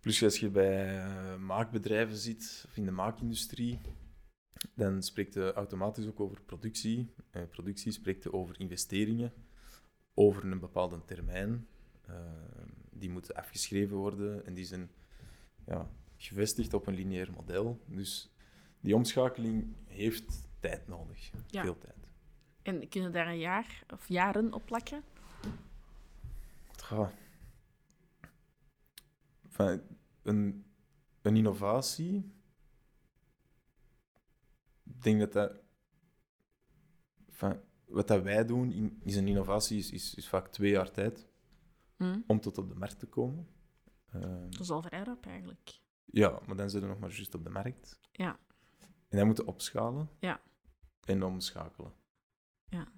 Plus 0.00 0.22
als 0.22 0.40
je 0.40 0.50
bij 0.50 0.98
eh, 1.04 1.36
maakbedrijven 1.36 2.16
zit, 2.16 2.64
of 2.68 2.76
in 2.76 2.84
de 2.84 2.90
maakindustrie, 2.90 3.80
dan 4.74 5.02
spreekt 5.02 5.34
je 5.34 5.52
automatisch 5.52 6.06
ook 6.06 6.20
over 6.20 6.40
productie. 6.42 7.14
Eh, 7.30 7.42
productie 7.50 7.92
spreekt 7.92 8.22
je 8.22 8.32
over 8.32 8.60
investeringen, 8.60 9.32
over 10.14 10.44
een 10.44 10.58
bepaalde 10.60 11.04
termijn. 11.04 11.66
Eh, 12.06 12.14
die 12.90 13.10
moeten 13.10 13.34
afgeschreven 13.34 13.96
worden 13.96 14.46
en 14.46 14.54
die 14.54 14.64
zijn 14.64 14.90
ja, 15.66 15.90
gevestigd 16.16 16.74
op 16.74 16.86
een 16.86 16.94
lineair 16.94 17.32
model. 17.32 17.80
Dus 17.86 18.30
die 18.80 18.94
omschakeling 18.94 19.74
heeft 19.84 20.48
tijd 20.60 20.88
nodig, 20.88 21.30
Ja. 21.46 21.62
veel 21.62 21.78
tijd. 21.78 21.94
En 22.62 22.88
kunnen 22.88 23.12
daar 23.12 23.26
een 23.26 23.38
jaar 23.38 23.84
of 23.92 24.08
jaren 24.08 24.52
op 24.52 24.66
plakken? 24.66 25.02
Ja. 26.90 27.12
Enfin, 29.42 29.82
een, 30.22 30.64
een 31.22 31.36
innovatie. 31.36 32.34
Ik 34.96 35.02
denk 35.02 35.18
dat 35.20 35.32
dat. 35.32 35.64
Wat 37.86 38.08
dat 38.08 38.22
wij 38.22 38.44
doen 38.44 38.72
in, 38.72 39.00
is 39.04 39.16
een 39.16 39.28
innovatie, 39.28 39.78
is, 39.78 39.90
is, 39.90 40.14
is 40.14 40.28
vaak 40.28 40.48
twee 40.48 40.70
jaar 40.70 40.90
tijd 40.90 41.28
Hm? 41.96 42.20
om 42.26 42.40
tot 42.40 42.58
op 42.58 42.68
de 42.68 42.74
markt 42.74 42.98
te 42.98 43.06
komen. 43.06 43.48
Eh, 44.06 44.20
Dat 44.50 44.60
is 44.60 44.70
al 44.70 44.82
vrij 44.82 45.02
rap, 45.02 45.26
eigenlijk. 45.26 45.80
ja, 46.04 46.40
maar 46.46 46.56
dan 46.56 46.70
zijn 46.70 46.82
we 46.82 46.88
nog 46.88 46.98
maar 46.98 47.10
juist 47.10 47.34
op 47.34 47.44
de 47.44 47.50
markt. 47.50 47.98
Ja. 48.12 48.38
En 49.08 49.16
dan 49.18 49.26
moeten 49.26 49.46
opschalen 49.46 50.08
Ja. 50.18 50.40
en 51.00 51.22
omschakelen. 51.22 51.92
Ja. 52.68 52.88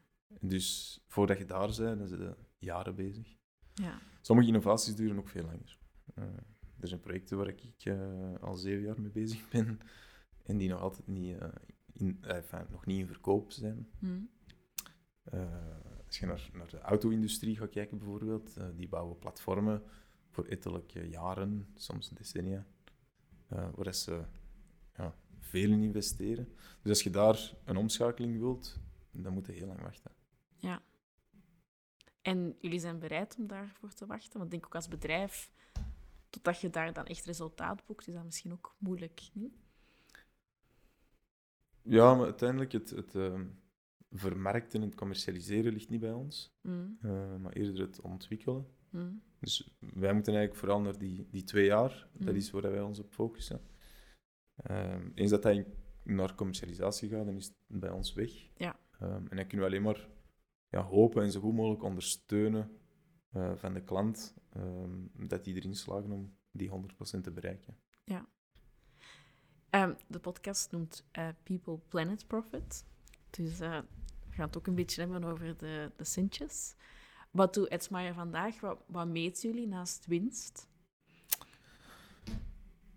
Dus 0.41 0.99
voordat 1.07 1.39
je 1.39 1.45
daar 1.45 1.67
bent, 1.77 1.99
dan 1.99 2.09
zijn 2.09 2.21
je 2.21 2.37
jaren 2.59 2.95
bezig. 2.95 3.37
Ja. 3.75 3.99
Sommige 4.21 4.49
innovaties 4.49 4.95
duren 4.97 5.19
ook 5.19 5.29
veel 5.29 5.45
langer. 5.45 5.79
Eh, 6.15 6.25
er 6.81 6.89
zijn 6.89 7.01
projecten 7.01 7.37
waar 7.37 7.49
ik 7.49 7.85
eh, 7.85 8.35
al 8.41 8.55
zeven 8.55 8.83
jaar 8.85 9.01
mee 9.01 9.11
bezig 9.11 9.49
ben 9.49 9.79
en 10.45 10.57
die 10.57 10.69
nog 10.69 10.81
altijd 10.81 11.07
niet, 11.07 11.39
eh, 11.39 11.49
in, 12.01 12.19
eh, 12.21 12.37
enfin, 12.37 12.67
nog 12.71 12.87
niet 12.87 12.99
in 12.99 13.07
verkoop 13.07 13.51
zijn. 13.51 13.89
Hm? 13.99 14.21
Eh, 15.23 15.41
als 16.07 16.19
je 16.19 16.27
naar, 16.27 16.51
naar 16.53 16.69
de 16.69 16.81
auto-industrie 16.81 17.57
gaat 17.57 17.71
kijken 17.71 17.99
bijvoorbeeld, 17.99 18.57
eh, 18.57 18.67
die 18.75 18.89
bouwen 18.89 19.19
platformen 19.19 19.83
voor 20.31 20.45
ettelijke 20.45 21.09
jaren, 21.09 21.69
soms 21.75 22.09
decennia, 22.09 22.67
waar 23.49 23.95
ze 23.95 24.25
ja, 24.97 25.15
veel 25.39 25.71
in 25.71 25.83
investeren. 25.83 26.49
Dus 26.83 26.91
als 26.91 27.03
je 27.03 27.11
daar 27.11 27.55
een 27.65 27.77
omschakeling 27.77 28.39
wilt, 28.39 28.81
dan 29.11 29.33
moet 29.33 29.47
je 29.47 29.53
heel 29.53 29.67
lang 29.67 29.81
wachten. 29.81 30.11
En 32.29 32.57
jullie 32.61 32.79
zijn 32.79 32.99
bereid 32.99 33.37
om 33.39 33.47
daarvoor 33.47 33.95
te 33.95 34.07
wachten? 34.07 34.33
Want 34.33 34.45
ik 34.45 34.51
denk 34.51 34.67
ook 34.67 34.75
als 34.75 34.89
bedrijf, 34.89 35.51
totdat 36.31 36.61
je 36.61 36.71
daar 36.71 36.93
dan 36.93 37.07
echt 37.07 37.25
resultaat 37.25 37.85
boekt, 37.87 38.09
is 38.09 38.15
dat 38.15 38.25
misschien 38.25 38.53
ook 38.53 38.77
moeilijk. 38.79 39.23
Niet? 39.33 39.53
Ja, 41.89 42.15
maar 42.15 42.25
uiteindelijk 42.25 42.73
het, 42.73 42.91
het 42.91 43.15
ehm, 43.15 43.47
vermarkten 44.11 44.81
en 44.83 44.87
het 44.87 44.97
commercialiseren 44.97 45.73
ligt 45.73 45.89
niet 45.89 46.01
bij 46.01 46.13
ons. 46.13 46.57
Hm, 46.63 46.87
Eh, 47.01 47.37
maar 47.37 47.53
eerder 47.53 47.81
het 47.81 48.01
ontwikkelen. 48.01 48.67
hm, 48.91 49.11
Dus 49.41 49.77
wij 49.79 50.15
moeten 50.15 50.33
eigenlijk 50.35 50.55
vooral 50.55 50.81
naar 50.81 50.99
die, 50.99 51.27
die 51.31 51.45
twee 51.45 51.65
jaar, 51.67 52.09
dat 52.13 52.27
Mhm. 52.29 52.37
is 52.37 52.51
waar 52.51 52.63
wij 52.63 52.81
ons 52.83 52.99
op 52.99 53.13
focussen. 53.13 53.61
Ehm, 54.57 55.11
eens 55.15 55.31
dat 55.31 55.45
in- 55.45 55.75
naar 56.05 56.35
commercialisatie 56.35 57.09
gaat, 57.09 57.25
dan 57.27 57.37
is 57.37 57.47
het 57.47 57.55
bij 57.67 57.91
ons 57.91 58.13
weg. 58.15 58.31
Ja. 58.57 58.79
Ehm, 58.99 59.27
en 59.27 59.37
dan 59.37 59.47
kunnen 59.47 59.59
we 59.59 59.65
alleen 59.73 59.83
maar 59.83 60.09
ja, 60.69 60.83
hopen 60.83 61.23
en 61.23 61.31
zo 61.33 61.41
goed 61.41 61.55
mogelijk 61.55 61.83
ondersteunen 61.83 62.71
eh, 63.33 63.55
van 63.57 63.75
de 63.75 63.83
klant, 63.83 64.35
dat 65.17 65.45
die 65.45 65.55
erin 65.55 65.75
slagen 65.75 66.11
om 66.13 66.37
die 66.51 66.69
100% 66.69 67.25
te 67.25 67.31
bereiken. 67.31 67.77
Ehm, 69.71 69.95
de 70.07 70.19
podcast 70.19 70.71
noemt 70.71 71.05
eh, 71.11 71.29
People 71.43 71.79
Planet 71.89 72.27
Profit. 72.27 72.85
Dus 73.31 73.61
eh, 73.61 73.79
we 74.29 74.35
gaan 74.35 74.47
het 74.47 74.57
ook 74.57 74.67
een 74.67 74.75
beetje 74.75 75.01
hebben 75.01 75.25
over 75.25 75.57
de, 75.57 75.91
de 75.97 76.05
centjes. 76.05 76.75
Wat 77.31 77.55
doet 77.55 77.71
Edsmaier 77.71 78.15
vandaag? 78.15 78.61
Wat, 78.87 79.07
meten 79.07 79.51
jullie 79.51 79.67
naast 79.67 80.07
winst? 80.07 80.69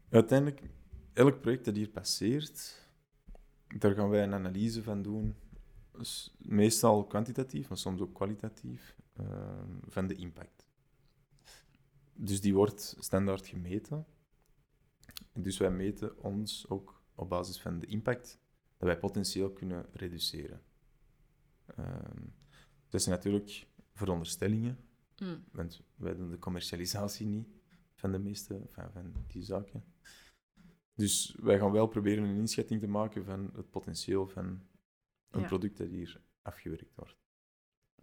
Uiteindelijk, 0.09 0.61
elk 1.13 1.41
project 1.41 1.65
dat 1.65 1.75
hier 1.75 1.89
passeert, 1.89 2.87
daar 3.77 3.93
gaan 3.93 4.09
wij 4.09 4.23
een 4.23 4.33
analyse 4.33 4.83
van 4.83 5.01
doen. 5.01 5.35
Meestal 6.37 7.05
kwantitatief, 7.05 7.69
maar 7.69 7.77
soms 7.77 8.01
ook 8.01 8.13
kwalitatief, 8.13 8.95
ehm, 9.13 9.75
van 9.87 10.07
de 10.07 10.15
impact. 10.15 10.67
Dus 12.13 12.41
die 12.41 12.53
wordt 12.53 12.95
standaard 12.99 13.47
gemeten. 13.47 14.05
Dus 15.33 15.57
wij 15.57 15.71
meten 15.71 16.17
ons 16.23 16.65
ook 16.69 17.01
op 17.15 17.29
basis 17.29 17.59
van 17.61 17.79
de 17.79 17.85
impact 17.85 18.39
dat 18.77 18.87
wij 18.87 18.99
potentieel 18.99 19.51
kunnen 19.51 19.85
reduceren. 19.93 20.61
Ehm, 21.65 22.21
dat 22.89 23.01
zijn 23.01 23.15
natuurlijk 23.15 23.67
veronderstellingen, 23.93 24.77
Mm. 25.21 25.43
want 25.51 25.81
wij 25.95 26.15
doen 26.15 26.29
de 26.29 26.39
commercialisatie 26.39 27.25
niet 27.27 27.47
van 27.93 28.11
de 28.11 28.19
meeste 28.19 28.61
van, 28.69 28.91
van 28.91 29.13
die 29.27 29.43
zaken. 29.43 29.83
Dus 30.95 31.35
wij 31.39 31.59
gaan 31.59 31.71
wel 31.71 31.87
proberen 31.87 32.23
een 32.23 32.35
inschatting 32.35 32.79
te 32.81 32.87
maken 32.87 33.25
van 33.25 33.51
het 33.55 33.69
potentieel 33.69 34.27
van 34.27 34.45
een 35.29 35.41
Ja. 35.41 35.47
product 35.47 35.77
dat 35.77 35.87
hier 35.87 36.21
afgewerkt 36.41 36.95
wordt. 36.95 37.17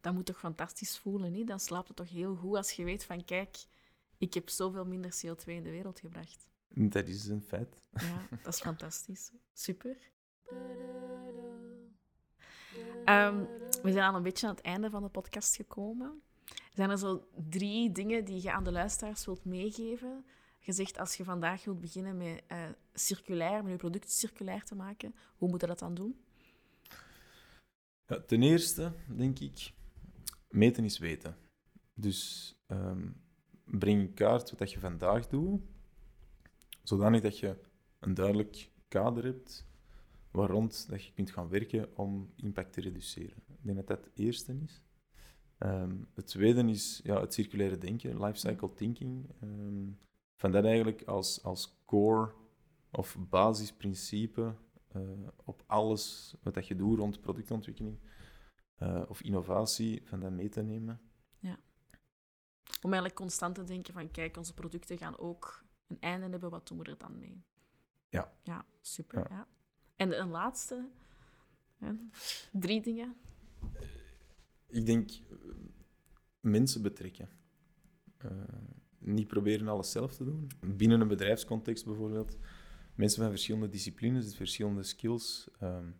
Dat 0.00 0.14
moet 0.14 0.26
toch 0.26 0.38
fantastisch 0.38 0.98
voelen, 0.98 1.32
niet? 1.32 1.46
Dan 1.46 1.60
slaapt 1.60 1.88
het 1.88 1.96
toch 1.96 2.08
heel 2.08 2.36
goed 2.36 2.56
als 2.56 2.72
je 2.72 2.84
weet 2.84 3.04
van, 3.04 3.24
kijk, 3.24 3.56
ik 4.18 4.34
heb 4.34 4.48
zoveel 4.48 4.84
minder 4.86 5.10
CO2 5.10 5.54
in 5.54 5.62
de 5.62 5.70
wereld 5.70 6.00
gebracht. 6.00 6.48
Dat 6.94 7.08
is 7.08 7.26
een 7.26 7.42
feit. 7.42 7.82
Ja, 7.90 8.28
dat 8.42 8.54
is 8.54 8.60
fantastisch. 8.60 9.32
Super. 9.52 9.96
Ehm, 13.04 13.44
we 13.82 13.92
zijn 13.92 14.10
al 14.10 14.14
een 14.14 14.22
beetje 14.22 14.46
aan 14.46 14.54
het 14.54 14.64
einde 14.64 14.90
van 14.90 15.02
de 15.02 15.08
podcast 15.08 15.56
gekomen. 15.56 16.22
Zijn 16.74 16.90
er 16.90 16.98
zo 16.98 17.28
drie 17.48 17.92
dingen 17.92 18.24
die 18.24 18.42
je 18.42 18.52
aan 18.52 18.64
de 18.64 18.72
luisteraars 18.72 19.24
wilt 19.24 19.44
meegeven? 19.44 20.24
Je 20.58 20.72
zegt, 20.72 20.98
als 20.98 21.14
je 21.14 21.24
vandaag 21.24 21.64
wilt 21.64 21.80
beginnen 21.80 22.16
met 22.16 22.42
eh, 22.46 22.68
circulair, 22.92 23.62
met 23.62 23.72
je 23.72 23.78
product 23.78 24.10
circulair 24.10 24.64
te 24.64 24.74
maken, 24.74 25.14
hoe 25.36 25.48
moet 25.48 25.60
je 25.60 25.66
dat 25.66 25.78
dan 25.78 25.94
doen? 25.94 26.20
Ja, 28.06 28.20
ten 28.20 28.42
eerste, 28.42 28.92
denk 29.06 29.38
ik, 29.38 29.72
meten 30.48 30.84
is 30.84 30.98
weten. 30.98 31.36
Dus 31.94 32.54
ehm, 32.66 33.10
breng 33.64 34.00
in 34.00 34.14
kaart 34.14 34.58
wat 34.58 34.72
je 34.72 34.78
vandaag 34.78 35.26
doet, 35.26 35.62
zodanig 36.88 37.20
dat 37.20 37.38
je 37.38 37.56
een 37.98 38.14
duidelijk 38.14 38.70
kader 38.88 39.24
hebt 39.24 39.66
waar 40.30 40.50
rond 40.50 40.88
dat 40.88 41.04
je 41.04 41.12
kunt 41.12 41.30
gaan 41.30 41.48
werken 41.48 41.96
om 41.96 42.32
impact 42.36 42.72
te 42.72 42.80
reduceren. 42.80 43.42
Ik 43.46 43.64
denk 43.64 43.76
dat 43.76 43.86
dat 43.86 44.04
het 44.04 44.18
eerste 44.18 44.58
is. 44.64 44.82
Ehm, 45.58 45.96
het 46.14 46.26
tweede 46.26 46.64
is 46.64 47.00
ja, 47.02 47.20
het 47.20 47.34
circulaire 47.34 47.78
denken, 47.78 48.24
lifecycle 48.24 48.72
thinking. 48.74 49.30
Ehm, 49.40 49.90
van 50.40 50.52
dat 50.52 50.64
eigenlijk 50.64 51.02
als, 51.02 51.42
als 51.42 51.82
core 51.84 52.34
of 52.90 53.16
basisprincipe 53.28 54.54
eh, 54.88 55.02
op 55.44 55.62
alles 55.66 56.34
wat 56.42 56.54
dat 56.54 56.66
je 56.66 56.76
doet 56.76 56.98
rond 56.98 57.20
productontwikkeling 57.20 57.98
eh, 58.74 59.02
of 59.08 59.22
innovatie, 59.22 60.02
van 60.04 60.20
dat 60.20 60.30
mee 60.30 60.48
te 60.48 60.62
nemen. 60.62 61.00
Om 62.82 62.92
eigenlijk 62.92 63.14
constant 63.14 63.54
te 63.54 63.64
denken 63.64 63.92
van, 63.92 64.10
kijk, 64.10 64.36
onze 64.36 64.54
producten 64.54 64.98
gaan 64.98 65.18
ook 65.18 65.64
een 65.88 66.00
einde 66.00 66.28
hebben, 66.28 66.50
wat 66.50 66.68
doen 66.68 66.78
we 66.78 66.84
er 66.84 66.98
dan 66.98 67.18
mee? 67.18 67.44
Ja. 68.08 68.32
Ja, 68.42 68.64
super. 68.80 69.18
Ja. 69.18 69.36
Ja. 69.36 69.46
En 69.96 70.20
een 70.20 70.28
laatste, 70.28 70.88
hè, 71.76 71.92
drie 72.52 72.80
dingen. 72.80 73.16
Ik 74.66 74.86
denk 74.86 75.10
eh, 75.10 75.36
mensen 76.40 76.82
betrekken. 76.82 77.28
Eh, 78.18 78.30
niet 78.98 79.26
proberen 79.28 79.68
alles 79.68 79.90
zelf 79.90 80.14
te 80.16 80.24
doen. 80.24 80.46
Binnen 80.60 81.00
een 81.00 81.08
bedrijfscontext 81.08 81.84
bijvoorbeeld. 81.84 82.36
Mensen 82.94 83.22
van 83.22 83.30
verschillende 83.30 83.68
disciplines, 83.68 84.24
dus 84.24 84.36
verschillende 84.36 84.82
skills, 84.82 85.48
ehm, 85.58 85.90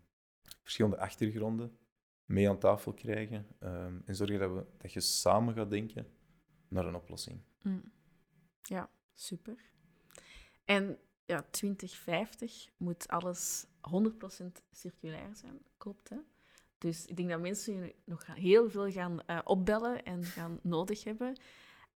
verschillende 0.63 0.97
achtergronden 0.97 1.77
mee 2.25 2.49
aan 2.49 2.59
tafel 2.59 2.93
krijgen. 2.93 3.47
ehm, 3.59 3.99
en 4.05 4.15
zorgen 4.15 4.39
dat, 4.39 4.51
we, 4.51 4.65
dat 4.77 4.93
je 4.93 4.99
samen 4.99 5.53
gaat 5.53 5.69
denken 5.69 6.07
naar 6.67 6.85
een 6.85 6.95
oplossing. 6.95 7.41
Mm. 7.61 7.91
Ja, 8.61 8.89
super. 9.13 9.69
En 10.69 10.97
ja, 11.25 11.45
2050 11.51 12.67
moet 12.77 13.07
alles 13.07 13.65
100% 13.81 14.45
circulair 14.71 15.35
zijn, 15.35 15.61
klopt 15.77 16.09
hè? 16.09 16.17
Dus 16.77 17.05
ik 17.05 17.15
denk 17.17 17.29
dat 17.29 17.39
mensen 17.41 17.73
jullie 17.73 17.95
nog 18.05 18.25
heel 18.25 18.69
veel 18.69 18.91
gaan 18.91 19.21
eh, 19.25 19.39
opbellen 19.43 20.03
en 20.03 20.23
gaan 20.23 20.59
nodig 20.63 21.03
hebben. 21.03 21.39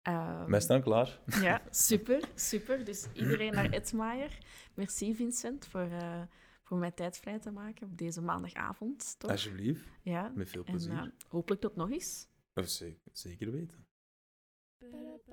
Ehm, 0.02 0.50
Wij 0.50 0.61
staan 0.61 0.82
klaar. 0.82 1.20
Ja, 1.40 1.62
super, 1.70 2.28
super. 2.35 2.85
Dus 2.85 3.06
iedereen 3.12 3.52
naar 3.52 3.70
Edsmaier. 3.70 4.38
Merci 4.74 5.14
Vincent 5.14 5.66
voor, 5.66 5.90
eh, 5.90 6.22
voor 6.62 6.78
mij 6.78 6.90
tijd 6.90 7.16
vrij 7.18 7.38
te 7.38 7.50
maken 7.50 7.87
op 7.87 7.98
deze 7.98 8.20
maandagavond. 8.20 9.14
Toch? 9.18 9.30
Alsjeblieft, 9.30 9.85
Ja. 10.02 10.32
met 10.35 10.48
veel 10.50 10.64
En 10.64 10.70
plezier. 10.72 10.92
eh, 10.92 11.06
hopelijk 11.28 11.61
tot 11.61 11.76
nog 11.76 11.90
eens. 11.90 12.26
Of 12.54 12.68
zeker, 12.68 13.11
zeker 13.12 13.50
weten. 13.50 13.87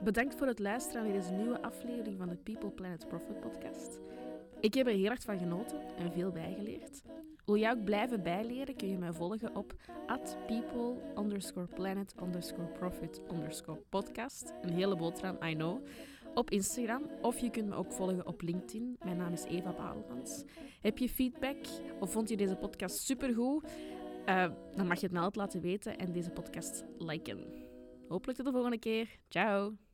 Bedankt 0.03 0.35
voor 0.35 0.47
het 0.47 0.59
luisteren 0.59 1.03
naar 1.03 1.13
deze 1.13 1.31
nieuwe 1.33 1.61
aflevering 1.61 2.17
van 2.17 2.29
de 2.29 2.35
People 2.35 2.69
Planet 2.69 3.07
Profit 3.07 3.39
podcast. 3.39 3.99
Ik 4.59 4.73
heb 4.73 4.87
er 4.87 4.93
heel 4.93 5.09
erg 5.09 5.21
van 5.21 5.37
genoten 5.37 5.81
en 5.97 6.11
veel 6.11 6.31
bijgeleerd. 6.31 7.01
Wil 7.45 7.57
jij 7.57 7.71
ook 7.71 7.83
blijven 7.83 8.23
bijleren, 8.23 8.75
kun 8.75 8.89
je 8.89 8.97
mij 8.97 9.13
volgen 9.13 9.55
op 9.55 9.73
at 10.07 10.37
people 10.47 10.95
underscore 11.17 11.67
planet 11.67 12.15
underscore 12.21 12.67
profit 12.67 13.21
underscore 13.31 13.81
podcast. 13.89 14.53
Een 14.61 14.73
hele 14.73 14.95
boterham, 14.95 15.37
I 15.43 15.53
know. 15.53 15.85
Op 16.33 16.49
Instagram. 16.49 17.03
Of 17.21 17.39
je 17.39 17.49
kunt 17.49 17.69
me 17.69 17.75
ook 17.75 17.91
volgen 17.91 18.27
op 18.27 18.41
LinkedIn. 18.41 18.95
Mijn 19.03 19.17
naam 19.17 19.33
is 19.33 19.43
Eva 19.43 19.73
Badelmans. 19.73 20.43
Heb 20.81 20.97
je 20.97 21.09
feedback 21.09 21.57
of 21.99 22.11
vond 22.11 22.29
je 22.29 22.37
deze 22.37 22.55
podcast 22.55 22.97
supergoed? 22.97 23.71
Eh, 24.25 24.51
dan 24.75 24.87
mag 24.87 24.99
je 24.99 25.05
het 25.05 25.15
me 25.15 25.29
laten 25.33 25.61
weten 25.61 25.97
en 25.97 26.11
deze 26.11 26.29
podcast 26.29 26.85
liken. 26.97 27.67
Hopelijk 28.07 28.37
tot 28.37 28.47
de 28.47 28.53
volgende 28.53 28.79
keer. 28.79 29.19
Ciao! 29.27 29.88